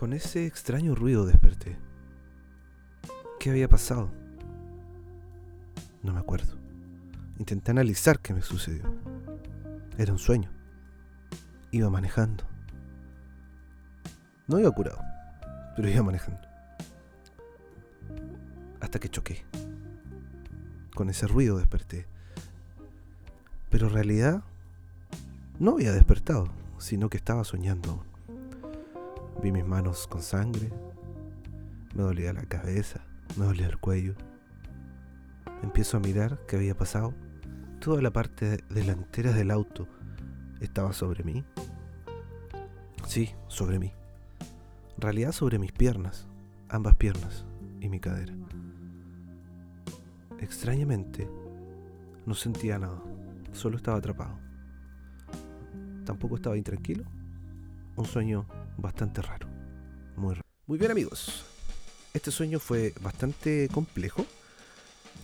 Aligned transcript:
Con 0.00 0.14
ese 0.14 0.46
extraño 0.46 0.94
ruido 0.94 1.26
desperté. 1.26 1.76
¿Qué 3.38 3.50
había 3.50 3.68
pasado? 3.68 4.10
No 6.02 6.14
me 6.14 6.18
acuerdo. 6.18 6.56
Intenté 7.38 7.72
analizar 7.72 8.18
qué 8.18 8.32
me 8.32 8.40
sucedió. 8.40 8.94
Era 9.98 10.14
un 10.14 10.18
sueño. 10.18 10.50
Iba 11.70 11.90
manejando. 11.90 12.44
No 14.46 14.58
iba 14.58 14.70
curado, 14.70 15.02
pero 15.76 15.90
iba 15.90 16.02
manejando. 16.02 16.48
Hasta 18.80 18.98
que 18.98 19.10
choqué. 19.10 19.44
Con 20.94 21.10
ese 21.10 21.26
ruido 21.26 21.58
desperté. 21.58 22.06
Pero 23.68 23.88
en 23.88 23.92
realidad 23.92 24.44
no 25.58 25.72
había 25.72 25.92
despertado, 25.92 26.48
sino 26.78 27.10
que 27.10 27.18
estaba 27.18 27.44
soñando 27.44 28.06
Vi 29.42 29.52
mis 29.52 29.64
manos 29.64 30.06
con 30.06 30.20
sangre, 30.20 30.70
me 31.94 32.02
dolía 32.02 32.34
la 32.34 32.42
cabeza, 32.42 33.00
me 33.38 33.46
dolía 33.46 33.68
el 33.68 33.78
cuello. 33.78 34.14
Empiezo 35.62 35.96
a 35.96 36.00
mirar 36.00 36.44
qué 36.46 36.56
había 36.56 36.76
pasado. 36.76 37.14
Toda 37.80 38.02
la 38.02 38.10
parte 38.10 38.62
delantera 38.68 39.32
del 39.32 39.50
auto 39.50 39.88
estaba 40.60 40.92
sobre 40.92 41.24
mí. 41.24 41.42
Sí, 43.06 43.30
sobre 43.48 43.78
mí. 43.78 43.94
En 44.96 45.00
realidad 45.00 45.32
sobre 45.32 45.58
mis 45.58 45.72
piernas, 45.72 46.28
ambas 46.68 46.96
piernas 46.96 47.46
y 47.80 47.88
mi 47.88 47.98
cadera. 47.98 48.34
Extrañamente, 50.38 51.26
no 52.26 52.34
sentía 52.34 52.78
nada, 52.78 53.02
solo 53.52 53.78
estaba 53.78 53.96
atrapado. 53.96 54.38
Tampoco 56.04 56.36
estaba 56.36 56.58
intranquilo. 56.58 57.04
Un 57.96 58.04
sueño 58.04 58.46
bastante 58.80 59.22
raro. 59.22 59.48
Muy 60.16 60.78
bien 60.78 60.90
amigos, 60.90 61.44
este 62.12 62.30
sueño 62.30 62.60
fue 62.60 62.92
bastante 63.00 63.68
complejo 63.72 64.26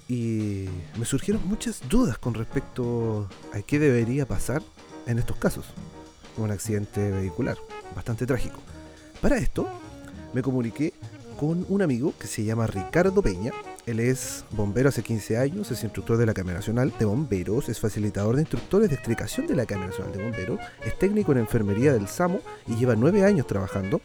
y 0.09 0.67
me 0.99 1.05
surgieron 1.05 1.47
muchas 1.47 1.89
dudas 1.89 2.19
con 2.19 2.34
respecto 2.34 3.29
a 3.53 3.61
qué 3.62 3.79
debería 3.79 4.27
pasar 4.27 4.62
en 5.07 5.19
estos 5.19 5.37
casos. 5.37 5.67
Un 6.37 6.51
accidente 6.51 7.11
vehicular, 7.11 7.57
bastante 7.95 8.27
trágico. 8.27 8.61
Para 9.21 9.39
esto, 9.39 9.69
me 10.33 10.43
comuniqué 10.43 10.93
con 11.39 11.67
un 11.69 11.83
amigo 11.83 12.15
que 12.19 12.27
se 12.27 12.45
llama 12.45 12.67
Ricardo 12.67 13.23
Peña. 13.23 13.53
Él 13.87 14.01
es 14.01 14.45
bombero 14.51 14.89
hace 14.89 15.05
15 15.05 15.39
años, 15.39 15.70
es 15.70 15.84
instructor 15.84 16.17
de 16.17 16.27
la 16.27 16.34
Cámara 16.34 16.59
Nacional 16.59 16.92
de 16.98 17.05
Bomberos, 17.05 17.69
es 17.69 17.79
facilitador 17.79 18.34
de 18.34 18.43
instructores 18.43 18.89
de 18.89 18.97
explicación 18.97 19.47
de 19.47 19.55
la 19.55 19.65
Cámara 19.65 19.91
Nacional 19.91 20.12
de 20.12 20.25
Bomberos, 20.25 20.61
es 20.84 20.98
técnico 20.98 21.31
en 21.31 21.39
enfermería 21.39 21.93
del 21.93 22.09
SAMO 22.09 22.41
y 22.67 22.75
lleva 22.75 22.97
9 22.97 23.25
años 23.25 23.47
trabajando. 23.47 24.01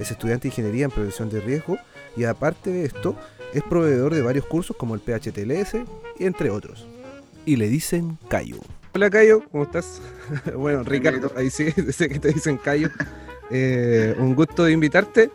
Es 0.00 0.10
estudiante 0.10 0.42
de 0.42 0.48
ingeniería 0.48 0.86
en 0.86 0.90
prevención 0.90 1.30
de 1.30 1.40
riesgo 1.40 1.78
y 2.16 2.24
aparte 2.24 2.70
de 2.70 2.86
esto, 2.86 3.16
es 3.52 3.62
proveedor 3.62 4.12
de 4.12 4.22
varios 4.22 4.46
cursos 4.46 4.76
como 4.76 4.96
el 4.96 5.00
PHTLS 5.00 5.76
y 6.18 6.26
entre 6.26 6.50
otros. 6.50 6.88
Y 7.46 7.54
le 7.54 7.68
dicen 7.68 8.18
Cayo. 8.28 8.56
Hola 8.94 9.10
Cayo, 9.10 9.44
¿cómo 9.52 9.62
estás? 9.62 10.02
bueno, 10.56 10.82
Ricardo, 10.82 11.30
ahí 11.36 11.50
sí, 11.50 11.70
sé 11.92 12.08
que 12.08 12.18
te 12.18 12.32
dicen 12.32 12.56
Cayo. 12.56 12.90
Eh, 13.48 14.16
un 14.18 14.34
gusto 14.34 14.64
de 14.64 14.72
invitarte. 14.72 15.30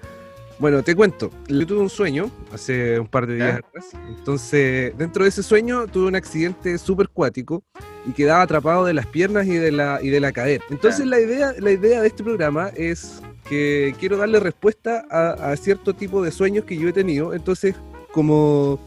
Bueno, 0.60 0.84
te 0.84 0.94
cuento, 0.94 1.32
yo 1.48 1.66
tuve 1.66 1.80
un 1.80 1.90
sueño 1.90 2.30
hace 2.52 3.00
un 3.00 3.08
par 3.08 3.26
de 3.26 3.36
días 3.36 3.60
atrás. 3.60 3.92
Entonces, 4.10 4.92
dentro 4.98 5.24
de 5.24 5.30
ese 5.30 5.42
sueño 5.42 5.88
tuve 5.88 6.08
un 6.08 6.16
accidente 6.18 6.78
súper 6.78 7.08
cuático 7.08 7.64
y 8.06 8.12
quedaba 8.12 8.42
atrapado 8.42 8.84
de 8.84 8.94
las 8.94 9.06
piernas 9.06 9.48
y 9.48 9.56
de 9.56 9.72
la, 9.72 10.00
y 10.04 10.10
de 10.10 10.20
la 10.20 10.34
cadera. 10.34 10.66
Entonces, 10.70 11.06
la, 11.06 11.22
idea, 11.22 11.54
la 11.60 11.72
idea 11.72 12.02
de 12.02 12.08
este 12.08 12.26
programa 12.26 12.72
es 12.76 13.22
que 13.48 13.96
quiero 14.02 14.18
darle 14.18 14.42
respuesta 14.42 15.06
a, 15.10 15.56
cierto 15.56 15.94
tipo 15.94 16.22
de 16.22 16.32
sueños 16.32 16.66
que 16.66 16.76
yo 16.76 16.90
he 16.90 16.94
tenido. 16.94 17.34
Entonces, 17.34 17.76
como 18.12 18.82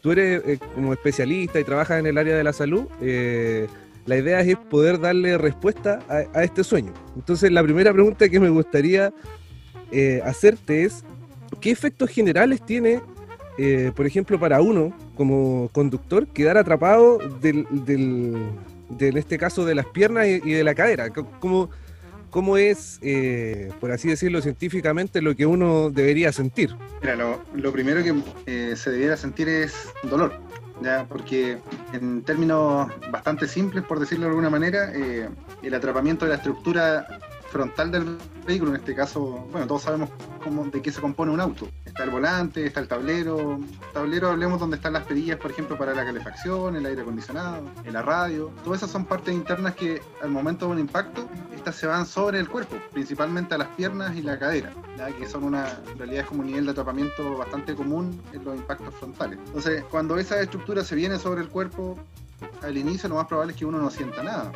tú 0.00 0.10
eres 0.10 0.42
eh, 0.44 0.58
como 0.74 0.92
especialista 0.92 1.60
y 1.60 1.64
trabajas 1.64 2.00
en 2.00 2.06
el 2.06 2.18
área 2.18 2.36
de 2.36 2.42
la 2.42 2.52
salud, 2.52 2.84
eh, 3.00 3.68
la 4.06 4.16
idea 4.16 4.40
es 4.40 4.56
poder 4.56 4.98
darle 4.98 5.38
respuesta 5.38 6.00
a, 6.08 6.42
este 6.42 6.64
sueño. 6.64 6.92
Entonces, 7.14 7.52
la 7.52 7.62
primera 7.62 7.92
pregunta 7.92 8.28
que 8.28 8.40
me 8.40 8.48
gustaría 8.48 9.12
eh, 9.90 10.20
hacerte 10.24 10.84
es, 10.84 11.04
¿qué 11.60 11.70
efectos 11.70 12.10
generales 12.10 12.64
tiene, 12.64 13.00
eh, 13.58 13.92
por 13.94 14.06
ejemplo, 14.06 14.38
para 14.38 14.60
uno 14.60 14.92
como 15.16 15.70
conductor, 15.72 16.26
quedar 16.26 16.58
atrapado 16.58 17.18
del, 17.40 17.66
en 18.98 19.16
este 19.16 19.38
caso, 19.38 19.64
de 19.64 19.74
las 19.74 19.86
piernas 19.86 20.26
y, 20.26 20.50
de 20.50 20.64
la 20.64 20.74
cadera? 20.74 21.10
¿Cómo, 21.10 21.70
cómo 22.30 22.56
es, 22.56 22.98
eh, 23.02 23.70
por 23.80 23.92
así 23.92 24.08
decirlo 24.08 24.42
científicamente, 24.42 25.22
lo 25.22 25.34
que 25.36 25.46
uno 25.46 25.90
debería 25.90 26.32
sentir? 26.32 26.74
Mira, 27.00 27.16
lo, 27.16 27.72
primero 27.72 28.02
que 28.02 28.76
se 28.76 28.90
debiera 28.90 29.16
sentir 29.16 29.48
es 29.48 29.74
dolor. 30.02 30.32
¿ya? 30.82 31.06
porque 31.08 31.56
en 31.94 32.22
términos 32.22 32.90
bastante 33.10 33.48
simples, 33.48 33.82
por 33.84 33.98
decirlo 33.98 34.24
de 34.26 34.30
alguna 34.30 34.50
manera, 34.50 34.92
el 34.92 35.74
atrapamiento 35.74 36.26
de 36.26 36.32
la 36.32 36.36
estructura 36.36 37.06
frontal 37.56 37.90
del 37.90 38.18
vehículo, 38.46 38.72
en 38.72 38.76
este 38.76 38.94
caso, 38.94 39.48
bueno, 39.50 39.66
todos 39.66 39.82
sabemos 39.82 40.10
cómo, 40.44 40.66
de 40.66 40.82
qué 40.82 40.92
se 40.92 41.00
compone 41.00 41.32
un 41.32 41.40
auto. 41.40 41.66
Está 41.86 42.04
el 42.04 42.10
volante, 42.10 42.66
está 42.66 42.80
el 42.80 42.88
tablero. 42.88 43.58
Tablero, 43.94 44.28
hablemos 44.28 44.60
donde 44.60 44.76
están 44.76 44.92
las 44.92 45.04
perillas, 45.04 45.38
por 45.38 45.52
ejemplo, 45.52 45.78
para 45.78 45.94
la 45.94 46.04
calefacción, 46.04 46.76
el 46.76 46.84
aire 46.84 47.00
acondicionado, 47.00 47.64
la 47.90 48.02
radio. 48.02 48.52
Todas 48.62 48.80
esas 48.80 48.90
son 48.90 49.06
partes 49.06 49.34
internas 49.34 49.74
que 49.74 50.02
al 50.22 50.30
momento 50.30 50.66
de 50.66 50.72
un 50.72 50.78
impacto, 50.80 51.26
estas 51.54 51.76
se 51.76 51.86
van 51.86 52.04
sobre 52.04 52.38
el 52.38 52.46
cuerpo, 52.46 52.76
principalmente 52.92 53.54
a 53.54 53.58
las 53.58 53.68
piernas 53.68 54.14
y 54.14 54.20
la 54.20 54.38
cadera, 54.38 54.74
¿ya? 54.98 55.06
que 55.08 55.26
son 55.26 55.44
una, 55.44 55.66
en 55.90 55.98
realidad 55.98 56.24
es 56.24 56.28
como 56.28 56.42
un 56.42 56.48
nivel 56.48 56.66
de 56.66 56.72
atrapamiento 56.72 57.38
bastante 57.38 57.74
común 57.74 58.20
en 58.34 58.44
los 58.44 58.54
impactos 58.54 58.94
frontales. 58.96 59.38
Entonces, 59.46 59.82
cuando 59.90 60.18
esa 60.18 60.38
estructura 60.42 60.84
se 60.84 60.94
viene 60.94 61.18
sobre 61.18 61.40
el 61.40 61.48
cuerpo, 61.48 61.98
al 62.62 62.76
inicio 62.76 63.08
lo 63.08 63.16
más 63.16 63.26
probable 63.26 63.52
es 63.52 63.58
que 63.58 63.64
uno 63.64 63.78
no 63.78 63.90
sienta 63.90 64.22
nada, 64.22 64.52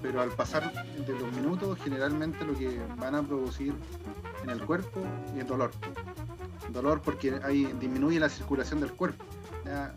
pero 0.00 0.20
al 0.20 0.30
pasar 0.30 0.72
de 0.84 1.12
los 1.18 1.32
minutos 1.32 1.78
generalmente 1.82 2.44
lo 2.44 2.54
que 2.54 2.78
van 2.98 3.14
a 3.14 3.22
producir 3.22 3.74
en 4.42 4.50
el 4.50 4.62
cuerpo 4.64 5.00
es 5.36 5.46
dolor. 5.46 5.70
Dolor 6.70 7.00
porque 7.02 7.38
ahí 7.44 7.64
disminuye 7.80 8.18
la 8.18 8.28
circulación 8.28 8.80
del 8.80 8.92
cuerpo. 8.92 9.24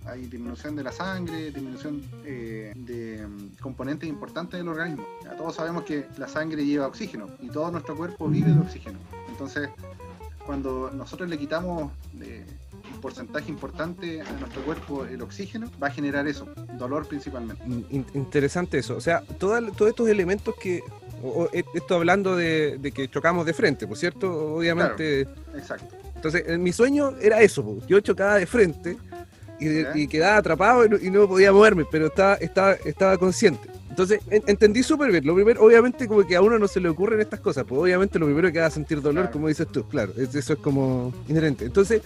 Hay 0.06 0.28
disminución 0.28 0.76
de 0.76 0.84
la 0.84 0.92
sangre, 0.92 1.52
disminución 1.52 2.02
eh, 2.24 2.72
de 2.76 3.28
mm, 3.28 3.62
componentes 3.62 4.08
importantes 4.08 4.60
del 4.60 4.70
organismo. 4.70 5.06
Todos 5.38 5.56
sabemos 5.56 5.84
que 5.84 6.08
la 6.18 6.28
sangre 6.28 6.64
lleva 6.64 6.88
oxígeno 6.88 7.28
y 7.42 7.50
todo 7.50 7.72
nuestro 7.72 7.96
cuerpo 7.96 8.30
vive 8.30 8.54
de 8.54 8.60
oxígeno. 8.60 9.00
Entonces, 9.28 9.70
cuando 10.46 10.92
nosotros 10.92 11.28
le 11.30 11.38
quitamos 11.38 11.92
de, 12.14 12.46
porcentaje 13.00 13.50
importante 13.50 14.22
a 14.22 14.32
nuestro 14.40 14.62
cuerpo 14.64 15.06
el 15.06 15.22
oxígeno, 15.22 15.70
va 15.82 15.88
a 15.88 15.92
generar 15.92 16.28
eso, 16.28 16.48
dolor 16.78 17.08
principalmente. 17.08 17.64
interesante 18.14 18.78
eso, 18.78 18.96
o 18.96 19.02
sea, 19.02 19.22
todos 19.40 19.64
estos 19.88 20.10
elementos 20.10 20.56
que, 20.60 20.82
e, 21.54 21.64
esto 21.74 21.96
hablando 21.96 22.36
de, 22.36 22.80
que 22.94 23.08
chocamos 23.10 23.46
de 23.46 23.54
frente, 23.54 23.88
¿por 23.88 23.98
cierto? 23.98 24.56
Obviamente. 24.56 25.22
exacto. 25.56 25.96
Entonces, 26.16 26.58
mi 26.58 26.72
sueño 26.72 27.14
era 27.22 27.42
eso, 27.42 27.78
yo 27.88 28.00
chocaba 28.00 28.36
de 28.36 28.48
frente 28.48 28.98
y, 29.60 30.08
quedaba 30.08 30.38
atrapado 30.38 30.86
y 30.86 31.10
no, 31.12 31.28
podía 31.28 31.52
moverme, 31.52 31.86
pero 31.90 32.08
estaba, 32.08 32.36
estaba, 32.36 32.74
estaba 32.74 33.18
consciente. 33.18 33.70
Entonces, 33.96 34.20
entendí 34.30 34.84
súper 34.84 35.10
bien. 35.10 35.26
Lo 35.26 35.34
primero, 35.34 35.64
obviamente, 35.64 36.06
como 36.06 36.28
que 36.28 36.36
a 36.36 36.42
uno 36.42 36.60
no 36.60 36.68
se 36.68 36.82
le 36.82 36.90
ocurren 36.90 37.22
estas 37.22 37.40
cosas, 37.40 37.64
pues 37.64 37.80
obviamente 37.80 38.20
lo 38.20 38.26
primero 38.26 38.52
que 38.52 38.60
va 38.60 38.66
a 38.66 38.70
sentir 38.70 39.02
dolor, 39.02 39.32
como 39.32 39.48
dices 39.48 39.68
tú, 39.70 39.88
claro, 39.88 40.12
eso 40.18 40.54
es 40.54 40.60
como 40.60 41.14
inherente. 41.30 41.64
Entonces, 41.64 42.02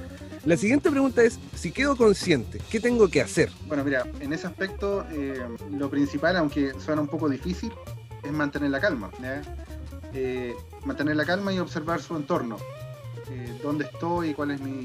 la 0.50 0.58
siguiente 0.58 0.90
pregunta 0.90 1.22
es, 1.22 1.40
si 1.54 1.72
quedo 1.72 1.96
consciente, 1.96 2.60
¿qué 2.72 2.80
tengo 2.80 3.08
que 3.08 3.22
hacer? 3.22 3.52
Bueno, 3.68 3.84
mira, 3.84 4.08
en 4.20 4.34
ese 4.34 4.48
aspecto, 4.48 5.06
eh, 5.12 5.48
lo 5.70 5.92
principal, 5.92 6.36
aunque 6.38 6.74
suena 6.80 7.02
un 7.02 7.08
poco 7.08 7.30
difícil, 7.30 7.72
es 8.24 8.32
mantener 8.32 8.72
la 8.72 8.82
calma. 8.82 9.12
Eh, 10.12 10.56
mantener 10.86 11.18
la 11.18 11.26
calma 11.26 11.54
y 11.54 11.60
observar 11.60 12.02
su 12.02 12.16
entorno. 12.16 12.58
Eh, 13.30 13.60
dónde 13.62 13.86
estoy, 13.86 14.34
cuál 14.34 14.50
es 14.50 14.60
mi, 14.60 14.82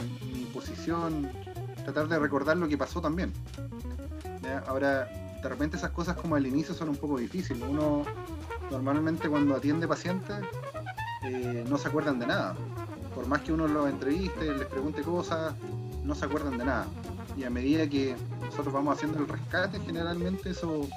posición, 0.52 1.32
tratar 1.82 2.08
de 2.08 2.19
recordar 2.19 2.58
lo 2.58 2.69
que 2.69 2.76
pasó 2.76 3.00
también. 3.00 3.32
Ahora, 4.66 5.08
de 5.43 5.49
repente 5.49 5.78
esas 5.78 5.93
cosas 5.93 6.14
como 6.14 6.37
al 6.37 6.46
inicio 6.46 6.75
son 6.75 6.90
un 6.90 6.96
poco 6.96 7.16
difíciles. 7.16 7.62
Uno 7.66 8.05
normalmente 8.70 9.31
cuando 9.31 9.56
atiende 9.56 9.88
pacientes 9.88 10.37
no 11.70 11.78
se 11.78 11.88
acuerdan 11.88 12.19
de 12.19 12.26
nada. 12.26 12.55
Por 13.14 13.26
más 13.26 13.43
que 13.43 13.52
uno 13.52 13.66
los 13.69 13.88
entreviste, 13.88 14.52
les 14.52 14.66
pregunte 14.66 15.02
cosas, 15.02 15.55
no 16.02 16.14
se 16.14 16.25
acuerdan 16.25 16.58
de 16.58 16.64
nada. 16.64 16.87
Y 17.37 17.44
a 17.44 17.50
medida 17.50 17.88
que 17.88 18.16
nosotros 18.43 18.72
vamos 18.72 18.96
haciendo 18.96 19.19
el 19.19 19.28
rescate, 19.28 19.81
generalmente 19.81 20.50
eso 20.50 20.88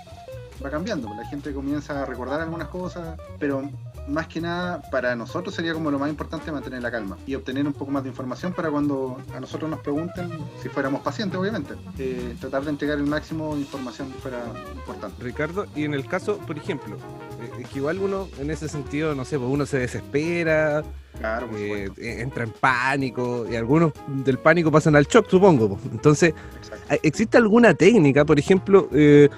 va 0.63 0.69
cambiando. 0.69 1.13
La 1.13 1.25
gente 1.25 1.53
comienza 1.53 2.01
a 2.01 2.05
recordar 2.05 2.41
algunas 2.41 2.67
cosas, 2.67 3.19
pero 3.39 3.69
más 4.07 4.27
que 4.27 4.39
nada 4.39 4.81
para 4.89 5.15
nosotros 5.15 5.53
sería 5.53 5.73
como 5.73 5.91
lo 5.91 5.99
más 5.99 6.09
importante 6.09 6.51
mantener 6.51 6.81
la 6.81 6.89
calma 6.89 7.17
y 7.27 7.35
obtener 7.35 7.67
un 7.67 7.73
poco 7.73 7.91
más 7.91 8.03
de 8.03 8.09
información 8.09 8.53
para 8.53 8.71
cuando 8.71 9.17
a 9.35 9.39
nosotros 9.39 9.69
nos 9.69 9.81
pregunten, 9.81 10.29
si 10.61 10.69
fuéramos 10.69 11.01
pacientes 11.01 11.37
obviamente, 11.37 11.73
eh, 11.97 12.35
tratar 12.39 12.63
de 12.63 12.69
entregar 12.69 12.97
el 12.97 13.05
máximo 13.05 13.55
de 13.55 13.61
información 13.61 14.11
que 14.11 14.19
fuera 14.19 14.43
importante. 14.73 15.21
Ricardo, 15.21 15.65
y 15.75 15.83
en 15.83 15.93
el 15.93 16.07
caso, 16.07 16.37
por 16.37 16.57
ejemplo, 16.57 16.97
eh, 17.41 17.65
que 17.71 17.79
igual 17.79 17.99
uno 17.99 18.27
en 18.39 18.49
ese 18.49 18.69
sentido, 18.69 19.13
no 19.13 19.25
sé, 19.25 19.37
pues 19.37 19.49
uno 19.51 19.65
se 19.65 19.79
desespera 19.79 20.83
Claro, 21.19 21.47
por 21.47 21.57
eh, 21.59 21.89
eh, 21.97 22.17
entra 22.21 22.43
en 22.43 22.51
pánico 22.51 23.45
y 23.49 23.55
algunos 23.55 23.91
del 24.07 24.37
pánico 24.37 24.71
pasan 24.71 24.95
al 24.95 25.05
shock, 25.05 25.27
supongo. 25.29 25.69
po. 25.69 25.79
Entonces, 25.91 26.33
Exacto. 26.59 26.85
¿hay- 26.89 26.99
¿existe 27.03 27.37
alguna 27.37 27.73
técnica? 27.73 28.23
Por 28.25 28.37
ejemplo, 28.39 28.87
eh, 28.93 29.29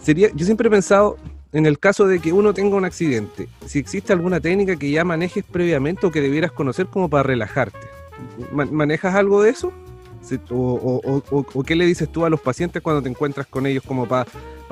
sería, 0.00 0.28
yo 0.34 0.44
siempre 0.44 0.68
he 0.68 0.70
pensado 0.70 1.16
en 1.52 1.66
el 1.66 1.78
caso 1.78 2.06
de 2.06 2.18
que 2.20 2.32
uno 2.32 2.52
tenga 2.54 2.76
un 2.76 2.84
accidente, 2.84 3.48
si 3.66 3.78
existe 3.78 4.12
alguna 4.12 4.40
técnica 4.40 4.76
que 4.76 4.90
ya 4.90 5.04
manejes 5.04 5.44
previamente 5.44 6.06
o 6.06 6.10
que 6.10 6.20
debieras 6.20 6.52
conocer 6.52 6.86
como 6.86 7.08
para 7.08 7.22
relajarte. 7.24 7.78
Ma- 8.52 8.64
¿Manejas 8.66 9.14
algo 9.14 9.42
de 9.42 9.50
eso? 9.50 9.72
O, 10.50 11.62
qué 11.66 11.74
le 11.76 11.86
dices 11.86 12.08
tú 12.10 12.24
a 12.24 12.30
los 12.30 12.40
pacientes 12.40 12.82
cuando 12.82 13.02
te 13.02 13.08
encuentras 13.08 13.46
con 13.46 13.66
ellos 13.66 13.82
como 13.86 14.06
para 14.06 14.26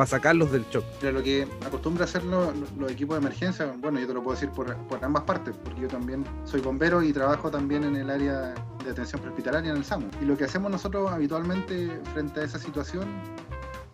sacarlos 0.07 0.51
del 0.51 0.65
shock? 0.71 0.85
Mira, 1.01 1.13
lo 1.13 1.23
que 1.23 1.47
acostumbra 1.65 2.05
hacer 2.05 2.25
lo- 2.25 2.51
lo- 2.53 2.67
los 2.79 2.91
equipos 2.91 3.17
de 3.17 3.21
emergencia, 3.27 3.73
bueno, 3.79 4.01
yo 4.01 4.07
te 4.07 4.15
lo 4.15 4.23
puedo 4.23 4.35
decir 4.35 4.51
por, 4.51 4.75
por 4.89 5.05
ambas 5.05 5.23
partes, 5.25 5.55
porque 5.63 5.83
yo 5.83 5.89
también 5.89 6.25
soy 6.45 6.61
bombero 6.61 7.03
y 7.03 7.13
trabajo 7.13 7.51
también 7.51 7.85
en 7.85 7.97
el 7.97 8.11
área 8.11 8.55
de 8.85 8.91
atención 8.91 9.21
prehospitalaria 9.21 9.71
en 9.71 9.77
el 9.77 9.85
SAMU. 9.85 10.09
Y 10.21 10.25
lo 10.25 10.37
que 10.37 10.45
hacemos 10.45 10.71
nosotros 10.71 11.11
habitualmente 11.13 12.01
frente 12.13 12.41
a 12.41 12.45
esa 12.45 12.59
situación 12.59 13.05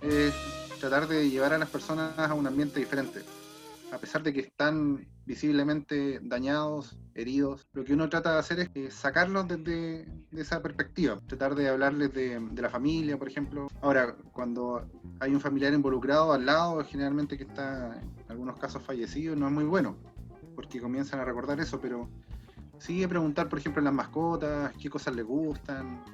es 0.01 0.33
tratar 0.81 1.09
de 1.09 1.29
llevar 1.29 1.53
a 1.53 1.59
las 1.59 1.69
personas 1.69 2.17
a 2.19 2.33
un 2.35 2.47
ambiente 2.47 2.79
diferente. 2.81 3.21
A 3.93 3.99
pesar 3.99 4.23
de 4.23 4.33
que 4.33 4.41
están 4.41 5.07
visiblemente 5.25 6.21
dañados, 6.23 6.99
heridos, 7.15 7.67
lo 7.73 7.85
que 7.85 7.95
uno 7.95 8.09
trata 8.09 8.33
de 8.33 8.39
hacer 8.39 8.61
es 8.61 8.71
eh, 8.75 8.91
sacarlos 8.91 9.49
desde 9.49 10.07
de 10.31 10.43
esa 10.43 10.63
perspectiva, 10.63 11.19
tratar 11.27 11.55
de 11.55 11.69
hablarles 11.69 12.13
de, 12.13 12.41
la 12.55 12.71
familia, 12.71 13.19
por 13.19 13.29
ejemplo. 13.29 13.69
Ahora, 13.81 14.15
cuando 14.33 14.87
hay 15.21 15.35
un 15.35 15.41
familiar 15.41 15.73
involucrado 15.73 16.33
al 16.33 16.47
lado, 16.47 16.85
generalmente 16.85 17.37
que 17.37 17.45
está 17.45 17.99
en 18.01 18.25
algunos 18.29 18.59
casos 18.59 18.83
fallecido, 18.83 19.35
no 19.35 19.47
es 19.47 19.53
muy 19.53 19.65
bueno, 19.65 19.97
porque 20.55 20.81
comienzan 20.81 21.21
a 21.21 21.25
recordar 21.25 21.59
eso, 21.61 21.81
pero 21.81 22.09
sigue 22.79 23.09
preguntar, 23.09 23.49
por 23.49 23.59
ejemplo, 23.59 23.81
en 23.81 23.87
las 23.87 23.95
mascotas, 23.95 24.73
qué 24.81 24.89
cosas 24.89 25.17
les 25.17 25.25
gustan, 25.25 26.05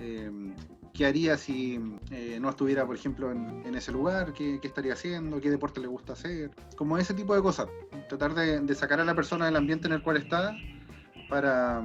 eh, 0.00 0.30
qué 1.00 1.06
haría 1.06 1.38
si 1.38 1.80
eh, 2.10 2.36
no 2.38 2.50
estuviera, 2.50 2.84
por 2.84 2.94
ejemplo, 2.94 3.32
en, 3.32 3.62
en 3.64 3.74
ese 3.74 3.90
lugar, 3.90 4.34
¿Qué, 4.34 4.58
qué 4.60 4.68
estaría 4.68 4.92
haciendo, 4.92 5.40
qué 5.40 5.48
deporte 5.48 5.80
le 5.80 5.86
gusta 5.86 6.12
hacer, 6.12 6.50
como 6.76 6.98
ese 6.98 7.14
tipo 7.14 7.34
de 7.34 7.40
cosas. 7.40 7.68
Tratar 8.10 8.34
de, 8.34 8.60
de 8.60 8.74
sacar 8.74 9.00
a 9.00 9.04
la 9.06 9.14
persona 9.14 9.46
del 9.46 9.56
ambiente 9.56 9.86
en 9.86 9.94
el 9.94 10.02
cual 10.02 10.18
está 10.18 10.54
para, 11.30 11.82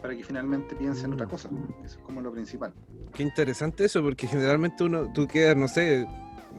para 0.00 0.16
que 0.16 0.22
finalmente 0.22 0.76
piense 0.76 1.04
en 1.04 1.14
otra 1.14 1.26
cosa. 1.26 1.50
Eso 1.84 1.98
es 1.98 2.04
como 2.04 2.20
lo 2.20 2.30
principal. 2.30 2.72
Qué 3.12 3.24
interesante 3.24 3.86
eso, 3.86 4.00
porque 4.04 4.28
generalmente 4.28 4.84
uno, 4.84 5.12
tú 5.12 5.26
quedas, 5.26 5.56
no 5.56 5.66
sé, 5.66 6.06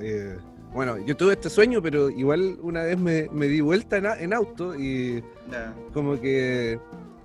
eh, 0.02 0.38
bueno, 0.74 0.98
yo 0.98 1.16
tuve 1.16 1.32
este 1.32 1.50
sueño, 1.50 1.82
pero 1.82 2.10
igual 2.10 2.58
una 2.62 2.84
vez 2.84 3.00
me, 3.00 3.30
me 3.32 3.48
di 3.48 3.62
vuelta 3.62 3.96
en, 4.20 4.34
auto 4.34 4.76
y 4.78 5.24
como 5.94 6.20
que 6.20 6.78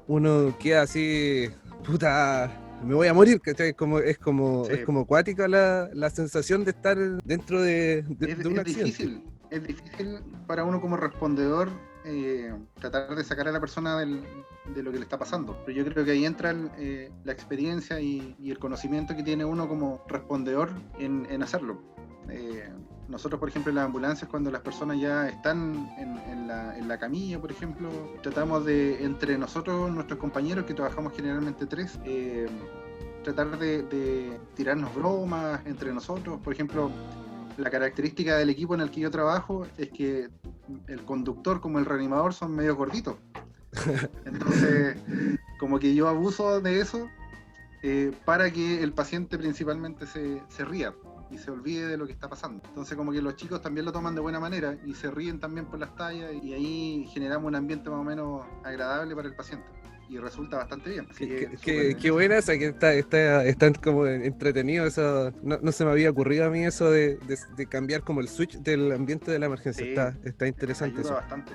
uno 0.06 0.54
queda 0.60 0.82
así, 0.82 1.48
puta, 1.84 2.65
me 2.84 2.94
voy 2.94 3.08
a 3.08 3.14
morir, 3.14 3.40
¿cachai? 3.40 3.74
Como, 3.74 3.98
es 3.98 4.18
como, 4.18 4.64
Sí. 4.66 4.72
es 4.74 4.84
como 4.84 5.00
acuática 5.00 5.48
la, 5.48 5.88
la 5.92 6.10
sensación 6.10 6.64
de 6.64 6.70
estar 6.70 6.96
dentro 7.24 7.60
de, 7.62 8.02
de- 8.08 8.32
es, 8.32 8.38
de 8.38 8.48
un 8.48 8.54
es 8.54 8.58
accidente. 8.60 8.84
difícil, 8.84 9.24
es 9.50 9.62
difícil 9.66 10.18
para 10.46 10.64
uno 10.64 10.80
como 10.80 10.96
respondedor 10.96 11.68
eh, 12.04 12.54
tratar 12.78 13.14
de 13.16 13.24
sacar 13.24 13.48
a 13.48 13.52
la 13.52 13.58
persona 13.60 13.98
del- 13.98 14.22
de 14.74 14.82
lo 14.82 14.92
que 14.92 14.98
le 14.98 15.04
está 15.04 15.18
pasando. 15.18 15.56
Pero 15.64 15.78
yo 15.78 15.90
creo 15.92 16.04
que 16.04 16.12
ahí 16.12 16.24
entra 16.24 16.50
el, 16.50 16.70
eh, 16.78 17.10
la 17.24 17.32
experiencia 17.32 18.00
y, 18.00 18.36
y 18.38 18.50
el 18.50 18.58
conocimiento 18.58 19.16
que 19.16 19.22
tiene 19.22 19.44
uno 19.44 19.68
como 19.68 20.04
respondedor 20.08 20.70
en, 20.98 21.26
en 21.30 21.42
hacerlo. 21.42 21.82
Eh, 22.28 22.68
nosotros, 23.08 23.38
por 23.38 23.48
ejemplo, 23.48 23.70
en 23.70 23.76
las 23.76 23.86
ambulancias, 23.86 24.28
cuando 24.28 24.50
las 24.50 24.62
personas 24.62 24.98
ya 24.98 25.28
están 25.28 25.88
en, 25.98 26.18
en 26.30 26.48
la, 26.48 26.76
en 26.76 26.88
la 26.88 26.98
camilla, 26.98 27.40
por 27.40 27.52
ejemplo, 27.52 27.88
tratamos 28.22 28.64
de, 28.64 29.04
entre 29.04 29.38
nosotros, 29.38 29.90
nuestros 29.92 30.18
compañeros, 30.18 30.64
que 30.64 30.74
trabajamos 30.74 31.12
generalmente 31.14 31.66
tres, 31.66 31.98
eh, 32.04 32.48
tratar 33.22 33.58
de, 33.58 33.82
de 33.82 34.40
tirarnos 34.54 34.94
bromas 34.94 35.60
entre 35.66 35.92
nosotros. 35.92 36.40
Por 36.40 36.52
ejemplo, 36.52 36.90
la 37.56 37.70
característica 37.70 38.36
del 38.36 38.50
equipo 38.50 38.74
en 38.74 38.80
el 38.80 38.90
que 38.90 39.00
yo 39.00 39.10
trabajo 39.10 39.66
es 39.78 39.90
que 39.90 40.28
el 40.88 41.04
conductor 41.04 41.60
como 41.60 41.78
el 41.78 41.84
reanimador 41.84 42.34
son 42.34 42.54
medio 42.54 42.76
gorditos. 42.76 43.16
Entonces, 44.24 44.96
como 45.58 45.78
que 45.78 45.94
yo 45.94 46.08
abuso 46.08 46.60
de 46.60 46.80
eso 46.80 47.08
eh, 47.82 48.12
para 48.24 48.50
que 48.50 48.82
el 48.82 48.92
paciente 48.92 49.38
principalmente 49.38 50.06
se, 50.06 50.42
se 50.48 50.64
ría 50.64 50.92
y 51.30 51.38
se 51.38 51.50
olvide 51.50 51.86
de 51.88 51.96
lo 51.96 52.06
que 52.06 52.12
está 52.12 52.28
pasando. 52.28 52.62
Entonces, 52.68 52.96
como 52.96 53.12
que 53.12 53.20
los 53.20 53.36
chicos 53.36 53.60
también 53.60 53.84
lo 53.84 53.92
toman 53.92 54.14
de 54.14 54.20
buena 54.20 54.38
manera 54.40 54.76
y 54.86 54.94
se 54.94 55.10
ríen 55.10 55.40
también 55.40 55.66
por 55.66 55.78
las 55.78 55.94
tallas 55.96 56.30
y 56.42 56.52
ahí 56.52 57.06
generamos 57.12 57.46
un 57.48 57.56
ambiente 57.56 57.90
más 57.90 58.00
o 58.00 58.04
menos 58.04 58.44
agradable 58.64 59.14
para 59.16 59.28
el 59.28 59.34
paciente. 59.34 59.66
Y 60.08 60.18
resulta 60.18 60.58
bastante 60.58 60.90
bien. 60.90 61.08
Qué, 61.18 61.26
que 61.26 61.56
qué- 61.60 61.96
qué 62.00 62.10
buena 62.12 62.36
esa 62.36 62.56
que 62.56 62.66
está, 62.66 62.94
está, 62.94 63.44
está 63.44 63.72
como 63.72 64.06
entretenido 64.06 64.86
eso. 64.86 65.32
No, 65.42 65.58
no 65.60 65.72
se 65.72 65.84
me 65.84 65.90
había 65.90 66.10
ocurrido 66.10 66.44
a 66.44 66.48
mí 66.48 66.64
eso 66.64 66.88
de, 66.92 67.16
de- 67.26 67.38
de 67.56 67.66
cambiar 67.66 68.02
como 68.02 68.20
el 68.20 68.28
switch 68.28 68.56
del 68.60 68.92
ambiente 68.92 69.32
de 69.32 69.40
la 69.40 69.46
emergencia. 69.46 69.82
Sí. 69.84 69.88
Está, 69.90 70.16
está 70.24 70.46
interesante 70.46 71.00
ayuda 71.00 71.10
eso. 71.10 71.14
bastante. 71.20 71.52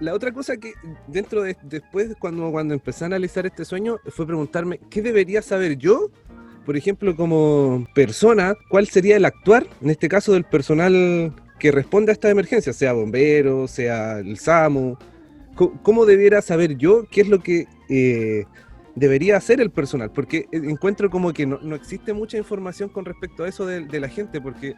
La 0.00 0.12
otra 0.12 0.32
cosa 0.32 0.58
que 0.58 0.74
dentro 1.08 1.42
de 1.42 1.56
después 1.62 2.14
cuando, 2.18 2.50
cuando 2.50 2.74
empecé 2.74 3.04
a 3.04 3.06
analizar 3.06 3.46
este 3.46 3.64
sueño 3.64 3.96
fue 4.08 4.26
preguntarme 4.26 4.78
qué 4.90 5.00
debería 5.00 5.40
saber 5.40 5.78
yo, 5.78 6.10
por 6.64 6.76
ejemplo, 6.76 7.16
como 7.16 7.86
persona, 7.94 8.54
cuál 8.68 8.86
sería 8.88 9.16
el 9.16 9.24
actuar, 9.24 9.66
en 9.80 9.90
este 9.90 10.08
caso 10.08 10.32
del 10.32 10.44
personal 10.44 11.32
que 11.58 11.70
responde 11.72 12.12
a 12.12 12.14
esta 12.14 12.30
emergencia, 12.30 12.72
sea 12.72 12.92
bombero, 12.92 13.68
sea 13.68 14.18
el 14.18 14.38
SAMU, 14.38 14.96
¿cómo 15.54 16.06
debiera 16.06 16.42
saber 16.42 16.76
yo 16.76 17.04
qué 17.10 17.20
es 17.22 17.28
lo 17.28 17.40
que 17.40 17.66
eh, 17.88 18.44
debería 18.94 19.36
hacer 19.36 19.60
el 19.60 19.70
personal? 19.70 20.10
Porque 20.10 20.46
eh, 20.50 20.60
encuentro 20.64 21.10
como 21.10 21.32
que 21.32 21.46
no, 21.46 21.58
no 21.62 21.74
existe 21.74 22.12
mucha 22.12 22.38
información 22.38 22.88
con 22.88 23.04
respecto 23.04 23.44
a 23.44 23.48
eso 23.48 23.66
de 23.66 24.00
la 24.00 24.08
gente, 24.08 24.40
porque 24.40 24.74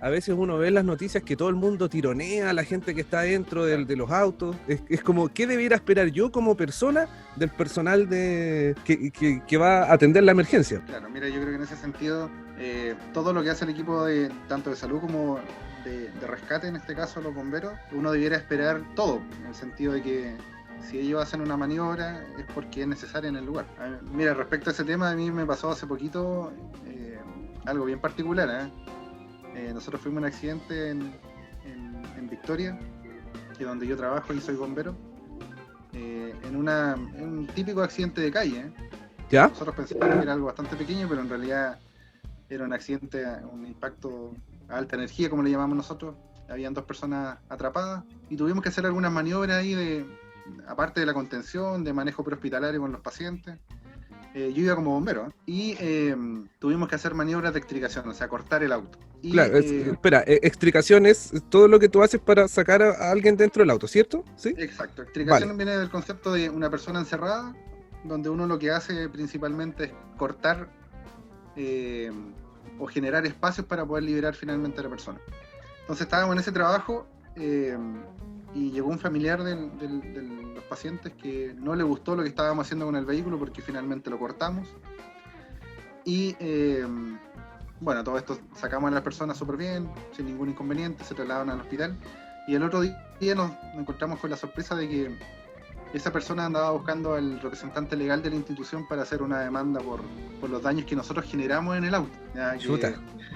a 0.00 0.08
veces 0.08 0.34
uno 0.36 0.56
ve 0.58 0.68
en 0.68 0.74
las 0.74 0.84
noticias 0.84 1.22
que 1.22 1.36
todo 1.36 1.48
el 1.48 1.56
mundo 1.56 1.88
tironea 1.88 2.50
a 2.50 2.52
la 2.52 2.64
gente 2.64 2.94
que 2.94 3.00
está 3.02 3.20
dentro 3.22 3.64
del- 3.66 3.86
de 3.86 3.96
los 3.96 4.10
autos. 4.10 4.56
Es, 4.66 5.02
como, 5.02 5.28
¿qué 5.28 5.46
debiera 5.46 5.76
esperar 5.76 6.08
yo 6.08 6.30
como 6.32 6.56
persona 6.56 7.06
del 7.36 7.50
personal 7.50 8.08
de, 8.08 8.74
que, 8.84 9.56
va 9.58 9.84
a 9.84 9.92
atender 9.92 10.22
la 10.22 10.32
emergencia? 10.32 10.82
Claro, 10.86 11.08
mira, 11.10 11.28
yo 11.28 11.34
creo 11.36 11.48
que 11.50 11.56
en 11.56 11.62
ese 11.62 11.76
sentido, 11.76 12.30
eh, 12.58 12.94
todo 13.12 13.32
lo 13.32 13.42
que 13.42 13.50
hace 13.50 13.64
el 13.64 13.70
equipo 13.70 14.04
de 14.04 14.30
tanto 14.48 14.70
de 14.70 14.76
salud 14.76 15.00
como 15.00 15.38
de, 15.84 16.10
de 16.10 16.26
rescate, 16.26 16.68
en 16.68 16.76
este 16.76 16.94
caso 16.94 17.20
los 17.20 17.34
bomberos, 17.34 17.72
uno 17.92 18.12
debiera 18.12 18.36
esperar 18.36 18.82
todo, 18.94 19.20
en 19.40 19.46
el 19.46 19.54
sentido 19.54 19.92
de 19.92 20.02
que 20.02 20.36
si 20.88 20.98
ellos 20.98 21.22
hacen 21.22 21.42
una 21.42 21.56
maniobra 21.58 22.24
es 22.38 22.46
porque 22.54 22.82
es 22.82 22.86
necesaria 22.88 23.28
en 23.28 23.36
el 23.36 23.44
lugar. 23.44 23.66
Mira, 24.14 24.32
respecto 24.32 24.70
a 24.70 24.72
ese 24.72 24.84
tema, 24.84 25.10
a 25.10 25.14
mí 25.14 25.30
me 25.30 25.44
pasó 25.44 25.70
hace 25.70 25.86
poquito 25.86 26.52
eh, 26.86 27.18
algo 27.66 27.84
bien 27.84 27.98
particular. 28.00 28.48
¿eh? 28.50 28.70
Eh, 29.54 29.70
nosotros 29.74 30.00
fuimos 30.00 30.18
a 30.18 30.20
un 30.20 30.26
accidente 30.26 30.90
en, 30.90 31.02
en- 31.64 32.02
en 32.16 32.28
Victoria, 32.28 32.78
que 33.56 33.62
es 33.64 33.68
donde 33.68 33.86
yo 33.86 33.96
trabajo 33.96 34.32
y 34.32 34.40
soy 34.40 34.54
bombero, 34.56 34.94
eh, 35.92 36.34
en, 36.44 36.56
una, 36.56 36.94
en 36.94 37.38
un 37.38 37.46
típico 37.48 37.82
accidente 37.82 38.20
de 38.20 38.30
calle. 38.30 38.60
¿eh? 38.60 38.72
¿Ya? 39.30 39.48
Nosotros 39.48 39.74
pensamos 39.76 40.16
que 40.16 40.22
era 40.22 40.32
algo 40.32 40.46
bastante 40.46 40.76
pequeño, 40.76 41.06
pero 41.08 41.20
en 41.20 41.28
realidad 41.28 41.78
era 42.48 42.64
un 42.64 42.72
accidente, 42.72 43.24
un 43.52 43.66
impacto 43.66 44.34
a 44.68 44.76
alta 44.78 44.96
energía, 44.96 45.30
como 45.30 45.42
le 45.42 45.50
llamamos 45.50 45.76
nosotros. 45.76 46.16
Habían 46.48 46.74
dos 46.74 46.84
personas 46.84 47.38
atrapadas 47.48 48.02
y 48.28 48.36
tuvimos 48.36 48.62
que 48.62 48.70
hacer 48.70 48.84
algunas 48.86 49.12
maniobras 49.12 49.58
ahí 49.58 49.74
de, 49.74 50.04
aparte 50.66 50.98
de 50.98 51.06
la 51.06 51.14
contención, 51.14 51.84
de 51.84 51.92
manejo 51.92 52.24
prehospitalario 52.24 52.80
con 52.80 52.90
los 52.90 53.00
pacientes. 53.00 53.58
Eh, 54.34 54.52
yo 54.54 54.62
iba 54.62 54.76
como 54.76 54.92
bombero 54.92 55.26
¿eh? 55.26 55.32
y 55.46 55.76
eh, 55.80 56.14
tuvimos 56.60 56.88
que 56.88 56.94
hacer 56.94 57.14
maniobras 57.14 57.52
de 57.52 57.58
extricación, 57.58 58.08
o 58.08 58.14
sea, 58.14 58.28
cortar 58.28 58.62
el 58.62 58.70
auto. 58.72 58.96
Y, 59.22 59.32
Claro, 59.32 59.58
es- 59.58 59.70
eh, 59.70 59.90
espera, 59.90 60.22
extricación 60.26 61.04
es 61.04 61.32
todo 61.48 61.66
lo 61.66 61.80
que 61.80 61.88
tú 61.88 62.00
haces 62.02 62.20
para 62.20 62.46
sacar 62.46 62.80
a, 62.80 62.90
a 62.92 63.10
alguien 63.10 63.36
dentro 63.36 63.62
del 63.62 63.70
auto, 63.70 63.88
¿cierto? 63.88 64.24
¿Sí? 64.36 64.54
Exacto, 64.56 65.02
extricación 65.02 65.48
Vale. 65.50 65.64
viene 65.64 65.78
del 65.78 65.90
concepto 65.90 66.32
de 66.32 66.48
una 66.48 66.70
persona 66.70 67.00
encerrada, 67.00 67.54
donde 68.04 68.28
uno 68.30 68.46
lo 68.46 68.58
que 68.58 68.70
hace 68.70 69.08
principalmente 69.08 69.84
es 69.84 69.92
cortar 70.16 70.68
eh, 71.56 72.12
o 72.78 72.86
generar 72.86 73.26
espacios 73.26 73.66
para 73.66 73.84
poder 73.84 74.04
liberar 74.04 74.34
finalmente 74.34 74.80
a 74.80 74.84
la 74.84 74.90
persona. 74.90 75.18
Entonces 75.80 76.04
estábamos 76.06 76.34
en 76.36 76.40
ese 76.40 76.52
trabajo 76.52 77.06
eh, 77.36 77.76
y 78.54 78.70
llegó 78.70 78.88
un 78.88 78.98
familiar 78.98 79.42
de 79.42 79.56
los 80.54 80.64
pacientes 80.64 81.12
que 81.14 81.54
no 81.58 81.74
le 81.74 81.84
gustó 81.84 82.16
lo 82.16 82.22
que 82.22 82.28
estábamos 82.28 82.66
haciendo 82.66 82.86
con 82.86 82.96
el 82.96 83.04
vehículo 83.04 83.38
porque 83.38 83.62
finalmente 83.62 84.10
lo 84.10 84.18
cortamos. 84.18 84.68
Y 86.04 86.36
eh, 86.40 86.86
bueno, 87.80 88.02
todo 88.04 88.18
esto 88.18 88.38
sacamos 88.54 88.90
a 88.90 88.94
las 88.94 89.02
personas 89.02 89.36
súper 89.36 89.56
bien, 89.56 89.88
sin 90.16 90.26
ningún 90.26 90.50
inconveniente, 90.50 91.04
se 91.04 91.14
trasladaron 91.14 91.50
al 91.50 91.60
hospital. 91.60 91.96
Y 92.46 92.54
el 92.54 92.62
otro 92.62 92.80
día 92.80 93.34
nos 93.34 93.52
encontramos 93.76 94.18
con 94.18 94.30
la 94.30 94.36
sorpresa 94.36 94.74
de 94.74 94.88
que 94.88 95.18
esa 95.92 96.12
persona 96.12 96.46
andaba 96.46 96.70
buscando 96.70 97.14
al 97.14 97.40
representante 97.40 97.96
legal 97.96 98.22
de 98.22 98.30
la 98.30 98.36
institución 98.36 98.86
para 98.86 99.02
hacer 99.02 99.22
una 99.22 99.40
demanda 99.40 99.80
por, 99.80 100.00
por 100.40 100.50
los 100.50 100.62
daños 100.62 100.84
que 100.86 100.94
nosotros 100.94 101.26
generamos 101.26 101.76
en 101.76 101.84
el 101.84 101.94
auto. 101.94 102.16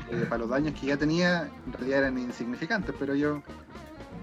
Que, 0.08 0.16
eh, 0.16 0.26
para 0.26 0.38
los 0.38 0.48
daños 0.48 0.78
que 0.78 0.86
ya 0.86 0.96
tenía, 0.96 1.48
en 1.66 1.72
realidad 1.72 2.00
eran 2.00 2.18
insignificantes, 2.18 2.94
pero 2.98 3.14
yo, 3.14 3.42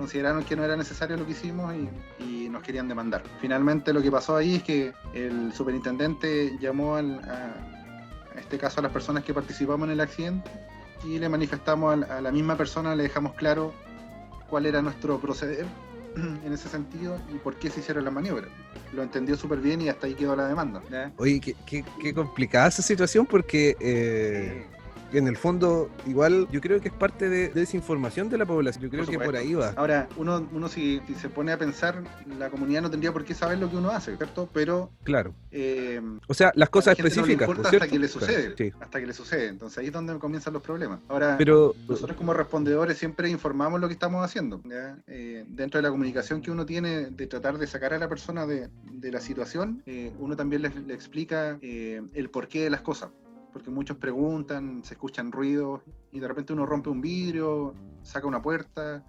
consideraron 0.02 0.44
que 0.44 0.56
no 0.56 0.64
era 0.64 0.76
necesario 0.76 1.16
lo 1.16 1.26
que 1.26 1.32
hicimos 1.34 1.74
y, 1.76 2.24
y 2.24 2.50
nos 2.50 2.64
querían 2.64 2.88
demandar. 2.88 3.22
Finalmente 3.40 3.94
lo 3.94 4.02
que 4.02 4.12
pasó 4.12 4.36
ahí 4.36 4.56
es 4.56 4.64
que 4.64 4.94
el 5.14 5.54
superintendente 5.54 6.58
llamó 6.60 6.96
al, 6.96 7.20
a, 7.20 7.54
a 8.36 8.40
este 8.40 8.58
caso 8.58 8.80
a 8.80 8.84
las 8.84 8.92
personas 8.92 9.24
que 9.24 9.34
participamos 9.34 9.86
en 9.88 9.92
el 9.94 10.02
accidente 10.02 10.50
y 11.06 11.20
le 11.20 11.30
manifestamos 11.30 12.04
a, 12.10 12.18
a 12.18 12.22
la 12.22 12.32
misma 12.32 12.58
persona, 12.58 12.96
le 12.96 13.04
dejamos 13.04 13.34
claro 13.36 13.74
cuál 14.50 14.66
era 14.66 14.82
nuestro 14.82 15.20
proceder 15.20 15.66
en 16.46 16.52
ese 16.52 16.68
sentido 16.68 17.18
y 17.34 17.38
por 17.38 17.56
qué 17.56 17.70
se 17.70 17.80
hicieron 17.80 18.04
las 18.04 18.14
maniobras. 18.14 18.50
Lo 18.94 19.04
entendió 19.04 19.38
súper 19.38 19.60
bien 19.60 19.82
y 19.82 19.90
hasta 19.90 20.08
ahí 20.08 20.16
quedó 20.16 20.36
la 20.36 20.48
demanda. 20.48 20.82
Oye, 21.18 21.40
qué, 21.40 21.56
qué- 21.66 21.86
qué 22.02 22.14
complicada 22.14 22.68
esa 22.68 22.82
situación 22.82 23.26
porque 23.26 23.78
eh, 23.80 24.66
en 25.14 25.28
el 25.28 25.38
fondo, 25.38 25.90
igual 26.06 26.48
yo 26.52 26.62
creo 26.62 26.80
que 26.82 26.88
es 26.90 26.94
parte 26.94 27.30
de, 27.30 27.50
de 27.50 27.60
desinformación 27.62 28.30
de 28.30 28.38
la 28.38 28.46
población. 28.46 28.84
Yo 28.84 28.90
creo 28.90 29.06
Por 29.06 29.12
que 29.12 29.20
por 29.20 29.36
ahí 29.36 29.54
va. 29.54 29.74
Ahora, 29.76 30.08
uno, 30.18 30.48
uno 30.52 30.70
si, 30.70 31.02
si 31.08 31.16
se 31.16 31.30
pone 31.30 31.52
a 31.52 31.58
pensar, 31.58 32.04
la 32.40 32.50
comunidad 32.50 32.82
no 32.82 32.90
tendría 32.90 33.12
por 33.12 33.24
qué 33.26 33.34
saber 33.34 33.58
lo 33.60 33.70
que 33.70 33.78
uno 33.78 33.90
hace, 33.92 34.16
¿cierto? 34.18 34.50
Pero 34.54 34.92
Claro. 35.04 35.34
eh, 35.52 36.02
O 36.28 36.34
sea, 36.34 36.52
las 36.56 36.70
cosas 36.70 36.98
la 36.98 37.08
específicas. 37.08 37.48
importa 37.50 37.72
¿no 37.72 37.78
hasta 37.78 37.88
que 37.88 38.00
le 38.00 38.08
sucede. 38.08 38.54
Claro, 38.54 38.56
sí. 38.58 38.72
Hasta 38.80 39.00
que 39.00 39.08
le 39.08 39.14
sucede. 39.14 39.48
Entonces 39.48 39.78
ahí 39.78 39.88
es 39.88 39.94
donde 39.94 40.18
comienzan 40.20 40.54
los 40.54 40.62
problemas. 40.64 41.00
Ahora, 41.08 41.36
Pero 41.38 41.76
nosotros 41.88 42.18
como 42.18 42.34
respondedores 42.34 42.98
siempre 42.98 43.30
informamos 43.30 43.80
lo 43.82 43.88
que 43.88 43.94
estamos 43.94 44.24
haciendo. 44.24 44.62
Eh, 45.08 45.46
dentro 45.48 45.78
de 45.80 45.84
la 45.84 45.90
comunicación 45.90 46.42
que 46.42 46.52
uno 46.52 46.66
tiene 46.66 47.08
de 47.12 47.28
tratar 47.28 47.58
de 47.58 47.68
sacar 47.68 47.94
a 47.94 47.98
la 48.00 48.08
persona 48.10 48.46
de, 48.46 48.70
de 48.92 49.12
la 49.12 49.20
situación, 49.20 49.82
eh, 49.86 50.12
uno 50.20 50.36
también 50.36 50.62
le, 50.62 50.70
le 50.70 50.94
explica 50.94 51.58
eh, 51.62 52.02
el 52.14 52.30
porqué 52.30 52.64
de 52.64 52.70
las 52.70 52.82
cosas. 52.82 53.10
Porque 53.54 53.70
muchos 53.70 53.98
preguntan, 53.98 54.84
se 54.84 54.94
escuchan 54.94 55.32
ruidos 55.32 55.82
y 56.12 56.20
de 56.20 56.28
repente 56.28 56.54
uno 56.54 56.66
rompe 56.66 56.90
un 56.90 57.02
vidrio, 57.02 57.74
saca 58.02 58.28
una 58.28 58.42
puerta 58.42 59.04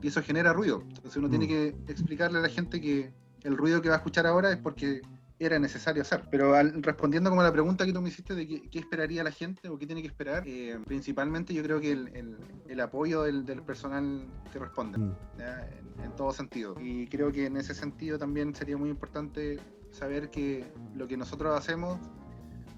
y 0.00 0.08
eso 0.08 0.22
genera 0.22 0.52
ruido. 0.52 0.82
Entonces 0.88 1.16
uno 1.16 1.28
tiene 1.30 1.46
Mm. 1.46 1.48
que 1.48 1.68
explicarle 1.92 2.38
a 2.38 2.42
la 2.42 2.48
gente 2.48 2.80
que 2.80 3.12
el 3.42 3.56
ruido 3.56 3.80
que 3.82 3.88
va 3.88 3.94
a 3.96 3.98
escuchar 3.98 4.26
ahora 4.26 4.50
es 4.50 4.56
porque 4.58 5.00
era 5.38 5.58
necesario 5.58 6.02
hacer. 6.02 6.24
Pero 6.30 6.54
al- 6.54 6.82
respondiendo 6.82 7.28
como 7.28 7.42
a 7.42 7.44
la 7.44 7.52
pregunta 7.52 7.84
que 7.84 7.92
tú 7.92 8.00
me 8.00 8.08
hiciste 8.08 8.34
de 8.34 8.46
qué, 8.46 8.68
qué 8.70 8.78
esperaría 8.78 9.22
la 9.24 9.30
gente 9.32 9.68
o 9.68 9.76
qué 9.78 9.86
tiene 9.86 10.00
que 10.00 10.08
esperar, 10.08 10.42
eh, 10.46 10.78
principalmente 10.86 11.52
yo 11.52 11.62
creo 11.62 11.80
que 11.80 11.92
el, 11.92 12.08
el- 12.14 12.36
el 12.68 12.80
apoyo 12.80 13.22
del, 13.22 13.44
del 13.44 13.62
personal 13.62 14.26
que 14.52 14.58
responde, 14.58 14.98
Mm. 14.98 15.12
en, 15.38 16.04
en 16.04 16.16
todo 16.16 16.32
sentido. 16.32 16.74
Y 16.80 17.06
creo 17.08 17.30
que 17.32 17.46
en 17.46 17.56
ese 17.56 17.74
sentido 17.74 18.18
también 18.18 18.54
sería 18.54 18.76
muy 18.76 18.88
importante 18.90 19.58
saber 19.90 20.30
que 20.30 20.64
lo 20.96 21.06
que 21.06 21.16
nosotros 21.16 21.56
hacemos 21.56 21.98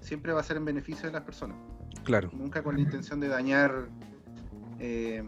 siempre 0.07 0.31
va 0.33 0.39
a 0.39 0.43
ser 0.43 0.57
en 0.57 0.65
beneficio 0.65 1.07
de 1.07 1.13
las 1.13 1.23
personas, 1.23 1.57
claro. 2.03 2.29
nunca 2.33 2.63
con 2.63 2.75
la 2.75 2.81
intención 2.81 3.19
de 3.19 3.27
dañar 3.27 3.89
eh, 4.79 5.23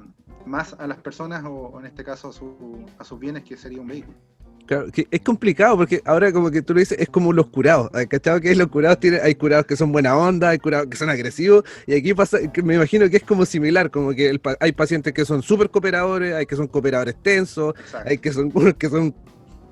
más 0.46 0.74
a 0.80 0.88
las 0.88 0.98
personas 1.00 1.44
o, 1.46 1.50
o 1.52 1.80
en 1.80 1.86
este 1.86 2.04
caso 2.04 2.30
a, 2.30 2.34
su- 2.34 2.86
a 2.98 3.04
sus 3.04 3.20
bienes, 3.20 3.44
que 3.44 3.58
sería 3.58 3.82
un 3.82 3.88
vehículo. 3.88 4.18
Claro, 4.66 4.92
que 4.92 5.08
es 5.10 5.22
complicado 5.22 5.76
porque 5.78 6.00
ahora 6.06 6.32
como 6.32 6.52
que 6.52 6.62
tú 6.62 6.76
lo 6.76 6.80
dices, 6.80 7.00
es 7.00 7.10
como 7.10 7.34
los 7.34 7.48
curados. 7.48 7.90
¿has 7.92 8.06
¿Cachado 8.06 8.40
que 8.40 8.52
es 8.52 8.58
los 8.58 8.68
curados? 8.68 9.00
Tiene, 9.00 9.18
hay 9.20 9.34
curados 9.34 9.66
que 9.66 9.76
son 9.76 9.92
buena 9.92 10.16
onda, 10.16 10.50
hay 10.50 10.60
curados 10.60 10.86
que 10.88 10.96
son 10.96 11.10
agresivos, 11.10 11.64
y 11.88 11.96
aquí 11.96 12.14
pasa, 12.14 12.38
que 12.52 12.62
me 12.62 12.76
imagino 12.76 13.10
que 13.10 13.18
es 13.18 13.24
como 13.24 13.46
similar, 13.46 13.90
como 13.90 14.12
que 14.14 14.30
el 14.30 14.40
hay 14.60 14.72
pacientes 14.72 15.12
que 15.12 15.26
son 15.26 15.42
súper 15.42 15.72
cooperadores, 15.72 16.36
hay 16.36 16.46
que 16.46 16.56
son 16.56 16.68
cooperadores 16.68 17.16
tensos, 17.24 17.74
Exacto. 17.80 18.10
hay 18.10 18.18
que 18.20 18.32
son 18.32 18.52
que 18.78 18.90
son, 18.90 19.16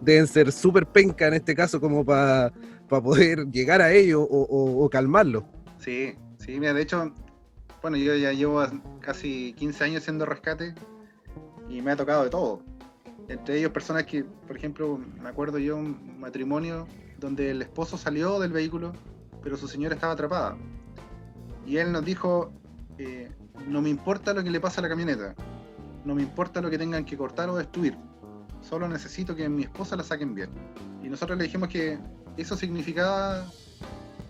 deben 0.02 0.26
ser 0.26 0.52
súper 0.52 0.88
penca 0.88 1.28
en 1.28 1.36
este 1.36 1.54
caso 1.54 1.80
como 1.80 2.04
para 2.04 2.52
poder 2.88 3.48
llegar 3.52 3.82
a 3.82 3.92
ellos 3.92 4.26
o, 4.30 4.42
o, 4.42 4.86
o 4.86 4.90
calmarlos. 4.90 5.44
Sí, 5.80 6.16
sí, 6.40 6.60
mira, 6.60 6.74
de 6.74 6.82
hecho, 6.82 7.14
bueno, 7.82 7.98
yo 7.98 8.16
ya 8.16 8.32
llevo 8.34 8.66
casi 9.00 9.54
15 9.54 9.84
años 9.84 10.02
haciendo 10.04 10.26
rescate 10.26 10.74
y 11.70 11.82
me 11.82 11.92
ha 11.92 11.96
tocado 11.96 12.24
de 12.24 12.30
todo. 12.30 12.62
Entre 13.30 13.60
ellos 13.60 13.72
personas 13.72 14.06
que, 14.06 14.24
por 14.24 14.56
ejemplo, 14.58 15.00
me 15.22 15.30
acuerdo 15.30 15.58
yo 15.60 15.78
un 15.78 16.20
matrimonio 16.20 16.88
donde 17.20 17.52
el 17.52 17.62
esposo 17.62 17.98
salió 17.98 18.40
del 18.40 18.52
vehículo, 18.52 18.94
pero 19.44 19.58
su 19.58 19.68
señora 19.68 19.96
estaba 19.96 20.14
atrapada. 20.14 20.58
Y 21.66 21.78
él 21.78 21.92
nos 21.92 22.06
dijo, 22.06 22.52
eh, 22.98 23.30
no 23.68 23.82
me 23.82 23.90
importa 23.90 24.34
lo 24.34 24.44
que 24.44 24.50
le 24.50 24.60
pasa 24.60 24.80
a 24.80 24.84
la 24.84 24.90
camioneta, 24.90 25.36
no 26.06 26.16
me 26.16 26.22
importa 26.22 26.62
lo 26.62 26.70
que 26.70 26.78
tengan 26.78 27.04
que 27.04 27.18
cortar 27.18 27.50
o 27.50 27.58
destruir, 27.58 27.98
solo 28.62 28.88
necesito 28.88 29.36
que 29.36 29.50
mi 29.50 29.64
esposa 29.64 29.96
la 29.96 30.04
saquen 30.04 30.34
bien. 30.34 30.50
Y 31.04 31.10
nosotros 31.10 31.38
le 31.38 31.46
dijimos 31.46 31.70
que 31.70 32.00
eso 32.38 32.56
significaba 32.56 33.52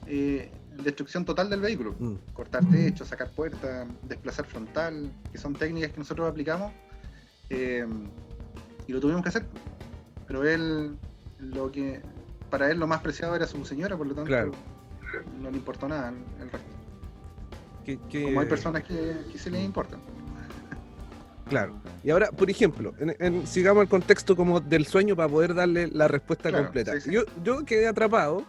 eh, 0.06 0.52
destrucción 0.84 1.26
total 1.26 1.50
del 1.50 1.62
vehículo 1.62 1.96
Mm. 2.00 2.16
cortar 2.34 2.64
techo, 2.70 3.04
sacar 3.04 3.30
puertas, 3.32 3.88
desplazar 4.04 4.46
frontal, 4.46 5.12
que 5.32 5.38
son 5.38 5.54
técnicas 5.54 5.92
que 5.92 5.98
nosotros 6.00 6.30
aplicamos, 6.30 6.72
eh, 7.50 7.86
y 8.88 8.92
lo 8.94 9.00
tuvimos 9.00 9.24
que 9.24 9.30
hacer. 9.30 9.46
Pero 10.28 10.44
él, 10.44 10.98
lo 11.40 11.72
que 11.72 12.02
para 12.50 12.70
él 12.70 12.80
lo 12.80 12.88
más 12.88 13.02
preciado 13.02 13.36
era 13.36 13.48
su 13.48 13.66
señora, 13.66 13.98
por 13.98 14.08
lo 14.08 14.14
tanto, 14.14 14.28
Claro. 14.30 14.52
no 15.42 15.50
le 15.50 15.58
importó 15.58 15.88
nada 15.88 16.14
el 16.40 16.52
resto. 16.52 16.76
Como 18.24 18.40
hay 18.42 18.48
personas 18.48 18.84
que, 18.84 19.18
que 19.32 19.38
sí 19.38 19.50
les 19.50 19.64
importan. 19.64 20.00
Claro. 21.50 21.82
Y 22.04 22.10
ahora, 22.10 22.32
por 22.32 22.50
ejemplo, 22.50 22.94
en- 23.00 23.16
en- 23.20 23.48
sigamos 23.48 23.84
el 23.84 23.90
contexto 23.90 24.36
como 24.36 24.60
del 24.60 24.86
sueño 24.86 25.16
para 25.16 25.30
poder 25.30 25.54
darle 25.54 25.88
la 25.88 26.08
respuesta 26.08 26.50
Claro, 26.50 26.66
completa. 26.66 26.94
sí, 26.94 27.02
sí. 27.02 27.12
Yo, 27.12 27.22
yo 27.44 27.64
quedé 27.66 27.88
atrapado 27.88 28.46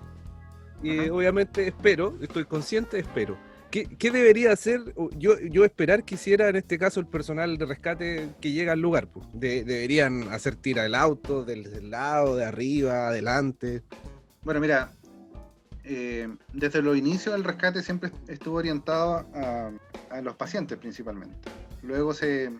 y 0.82 0.98
Ajá. 0.98 1.12
obviamente 1.12 1.66
espero, 1.68 2.16
estoy 2.20 2.44
consciente, 2.44 2.98
espero. 2.98 3.36
¿Qué, 3.70 3.84
qué 3.98 4.10
debería 4.10 4.50
hacer 4.52 4.80
yo, 5.18 5.38
yo 5.40 5.64
esperar 5.64 6.02
que 6.02 6.14
hiciera 6.14 6.48
en 6.48 6.56
este 6.56 6.78
caso 6.78 7.00
el 7.00 7.06
personal 7.06 7.58
de 7.58 7.66
rescate 7.66 8.28
que 8.40 8.52
llega 8.52 8.72
al 8.72 8.80
lugar? 8.80 9.08
pues? 9.08 9.26
De- 9.34 9.62
deberían 9.62 10.22
hacer 10.32 10.56
tira 10.56 10.84
del 10.84 10.94
auto, 10.94 11.44
del, 11.44 11.64
del 11.64 11.90
lado, 11.90 12.34
de 12.36 12.46
arriba, 12.46 13.08
adelante. 13.08 13.82
Bueno, 14.42 14.60
mira, 14.60 14.92
eh, 15.84 16.28
desde 16.54 16.80
los 16.80 16.96
inicios 16.96 17.34
el 17.34 17.44
rescate 17.44 17.82
siempre 17.82 18.10
estuvo 18.26 18.56
orientado 18.56 19.26
a, 19.34 19.70
a 20.10 20.20
los 20.22 20.34
pacientes 20.36 20.78
principalmente. 20.78 21.50
Luego 21.82 22.14
se, 22.14 22.50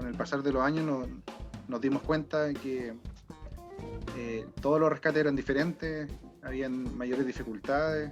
con 0.00 0.08
el 0.08 0.14
pasar 0.14 0.42
de 0.42 0.50
los 0.50 0.62
años 0.62 0.86
nos, 0.86 1.06
nos 1.68 1.78
dimos 1.78 2.00
cuenta 2.02 2.44
de 2.44 2.54
que 2.54 2.94
eh, 4.16 4.46
todos 4.62 4.80
los 4.80 4.88
rescates 4.88 5.20
eran 5.20 5.36
diferentes, 5.36 6.10
habían 6.42 6.96
mayores 6.96 7.26
dificultades 7.26 8.10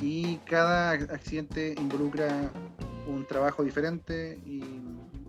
y 0.00 0.38
cada 0.38 0.90
accidente 0.90 1.76
involucra 1.78 2.50
un 3.06 3.24
trabajo 3.24 3.62
diferente 3.62 4.36
y, 4.44 4.58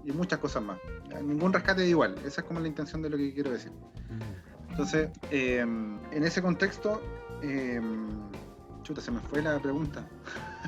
y 0.04 0.12
muchas 0.14 0.40
cosas 0.40 0.64
más. 0.64 0.80
Ningún 1.24 1.54
rescate 1.54 1.84
es 1.84 1.90
igual, 1.90 2.16
esa 2.26 2.42
es 2.42 2.48
como 2.48 2.60
la 2.60 2.68
intención 2.68 3.04
de 3.04 3.12
lo 3.12 3.18
que 3.18 3.32
quiero 3.32 3.52
decir. 3.52 3.72
Entonces, 4.72 5.10
eh, 5.30 5.60
en 5.60 6.24
ese 6.24 6.42
contexto, 6.42 7.04
eh, 7.44 7.80
chuta, 8.82 9.00
se 9.00 9.12
me 9.12 9.20
fue 9.20 9.44
la 9.44 9.60
pregunta. 9.60 10.08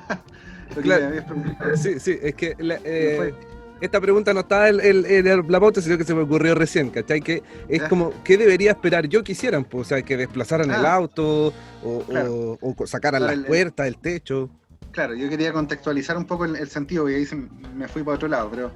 Lo 0.69 0.75
que 0.75 0.81
Claro. 0.83 1.01
me 1.01 1.07
habías 1.09 1.25
preguntado. 1.25 1.75
Sí, 1.75 1.99
sí, 1.99 2.17
es 2.21 2.33
que 2.35 2.55
la- 2.59 2.79
eh. 2.85 3.33
Esta 3.81 3.99
pregunta 3.99 4.33
no 4.33 4.41
está 4.41 4.69
en, 4.69 4.79
en- 4.79 5.27
en 5.27 5.51
la 5.51 5.59
pauta, 5.59 5.81
sino 5.81 5.97
que 5.97 6.03
se 6.03 6.13
me 6.13 6.21
ocurrió 6.21 6.55
recién, 6.55 6.89
¿cachai? 6.89 7.19
Que 7.21 7.41
es 7.67 7.81
como, 7.83 8.13
¿qué 8.23 8.37
debería 8.37 8.71
esperar 8.71 9.07
yo 9.07 9.23
que 9.23 9.31
hicieran? 9.33 9.63
Pues, 9.65 9.87
o 9.87 9.89
sea, 9.89 10.01
que 10.03 10.15
desplazaran 10.17 10.69
el 10.71 10.85
auto 10.85 11.53
o, 11.83 11.99
Claro. 12.07 12.33
o- 12.33 12.57
o 12.61 12.75
co- 12.75 12.87
sacaran 12.87 13.21
Claro, 13.23 13.35
las 13.37 13.45
puertas, 13.47 13.87
el 13.87 13.97
techo. 13.97 14.49
Claro, 14.91 15.15
yo 15.15 15.29
quería 15.29 15.51
contextualizar 15.53 16.17
un 16.17 16.25
poco 16.25 16.45
el, 16.45 16.55
el 16.55 16.69
sentido, 16.69 17.09
y 17.09 17.15
ahí 17.15 17.25
se- 17.25 17.35
me 17.75 17.87
fui 17.87 18.03
para 18.03 18.15
otro 18.15 18.27
lado, 18.27 18.49
pero 18.51 18.71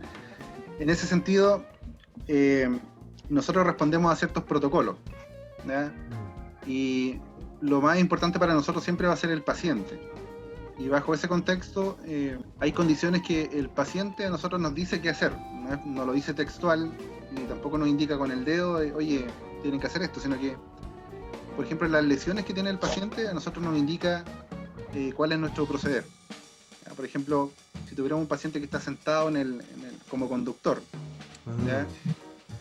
en 0.80 0.90
ese 0.90 1.06
sentido, 1.06 1.64
eh, 2.28 2.70
nosotros 3.30 3.66
respondemos 3.66 4.12
a 4.12 4.16
ciertos 4.16 4.44
protocolos. 4.44 4.96
¿ya? 5.68 5.92
Y 6.68 7.20
lo 7.62 7.82
más 7.82 8.00
importante 8.00 8.40
para 8.40 8.54
nosotros 8.54 8.84
siempre 8.84 9.08
va 9.08 9.14
a 9.14 9.18
ser 9.18 9.32
el 9.32 9.42
paciente. 9.42 10.00
Y 10.78 10.90
bajo 10.90 11.14
ese 11.14 11.28
contexto, 11.28 11.98
eh, 12.06 12.38
hay 12.60 12.72
condiciones 12.74 13.22
que 13.22 13.44
el 13.54 13.70
paciente 13.70 14.26
a 14.26 14.30
nosotros 14.30 14.60
nos 14.60 14.76
dice 14.76 15.00
qué 15.02 15.10
hacer. 15.10 15.32
No, 15.86 16.06
lo 16.06 16.14
dice 16.14 16.34
textual, 16.34 16.92
ni 17.32 17.42
tampoco 17.46 17.78
nos 17.78 17.88
indica 17.88 18.18
con 18.18 18.30
el 18.32 18.44
dedo, 18.44 18.78
de, 18.80 18.94
oye, 18.94 19.26
tienen 19.62 19.80
que 19.80 19.88
hacer 19.88 20.02
esto, 20.04 20.20
sino 20.20 20.38
que, 20.40 20.58
por 21.56 21.66
ejemplo, 21.66 21.88
las 21.88 22.04
lesiones 22.04 22.46
que 22.46 22.54
tiene 22.54 22.70
el 22.70 22.78
paciente 22.78 23.28
a 23.28 23.34
nosotros 23.34 23.64
nos 23.64 23.78
indica 23.78 24.24
eh, 24.94 25.14
cuál 25.16 25.32
es 25.32 25.40
nuestro 25.40 25.66
proceder. 25.66 26.06
Ya, 26.86 26.94
Por 26.94 27.06
ejemplo, 27.06 27.52
si 27.90 27.96
tuviéramos 27.96 28.24
un 28.24 28.28
paciente 28.28 28.60
que 28.60 28.66
está 28.66 28.80
sentado 28.82 29.30
en 29.30 29.38
el, 29.38 29.48
en 29.54 29.86
el- 29.86 29.96
como 30.10 30.28
conductor, 30.28 30.82
¿ya? 31.66 31.86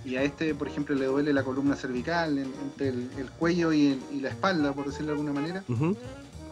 y 0.05 0.17
a 0.17 0.23
este, 0.23 0.55
por 0.55 0.69
ejemplo, 0.69 0.95
le 0.95 1.07
duele 1.07 1.33
la 1.33 1.43
columna 1.43 1.75
cervical, 1.77 2.39
en- 2.39 2.53
entre 2.63 2.89
el, 2.89 3.11
el 3.19 3.31
cuello 3.31 3.73
y, 3.73 3.87
el- 3.89 4.03
y 4.13 4.21
la 4.21 4.29
espalda, 4.31 4.73
por 4.73 4.87
decirlo 4.87 5.09
de 5.09 5.13
alguna 5.19 5.33
manera. 5.33 5.65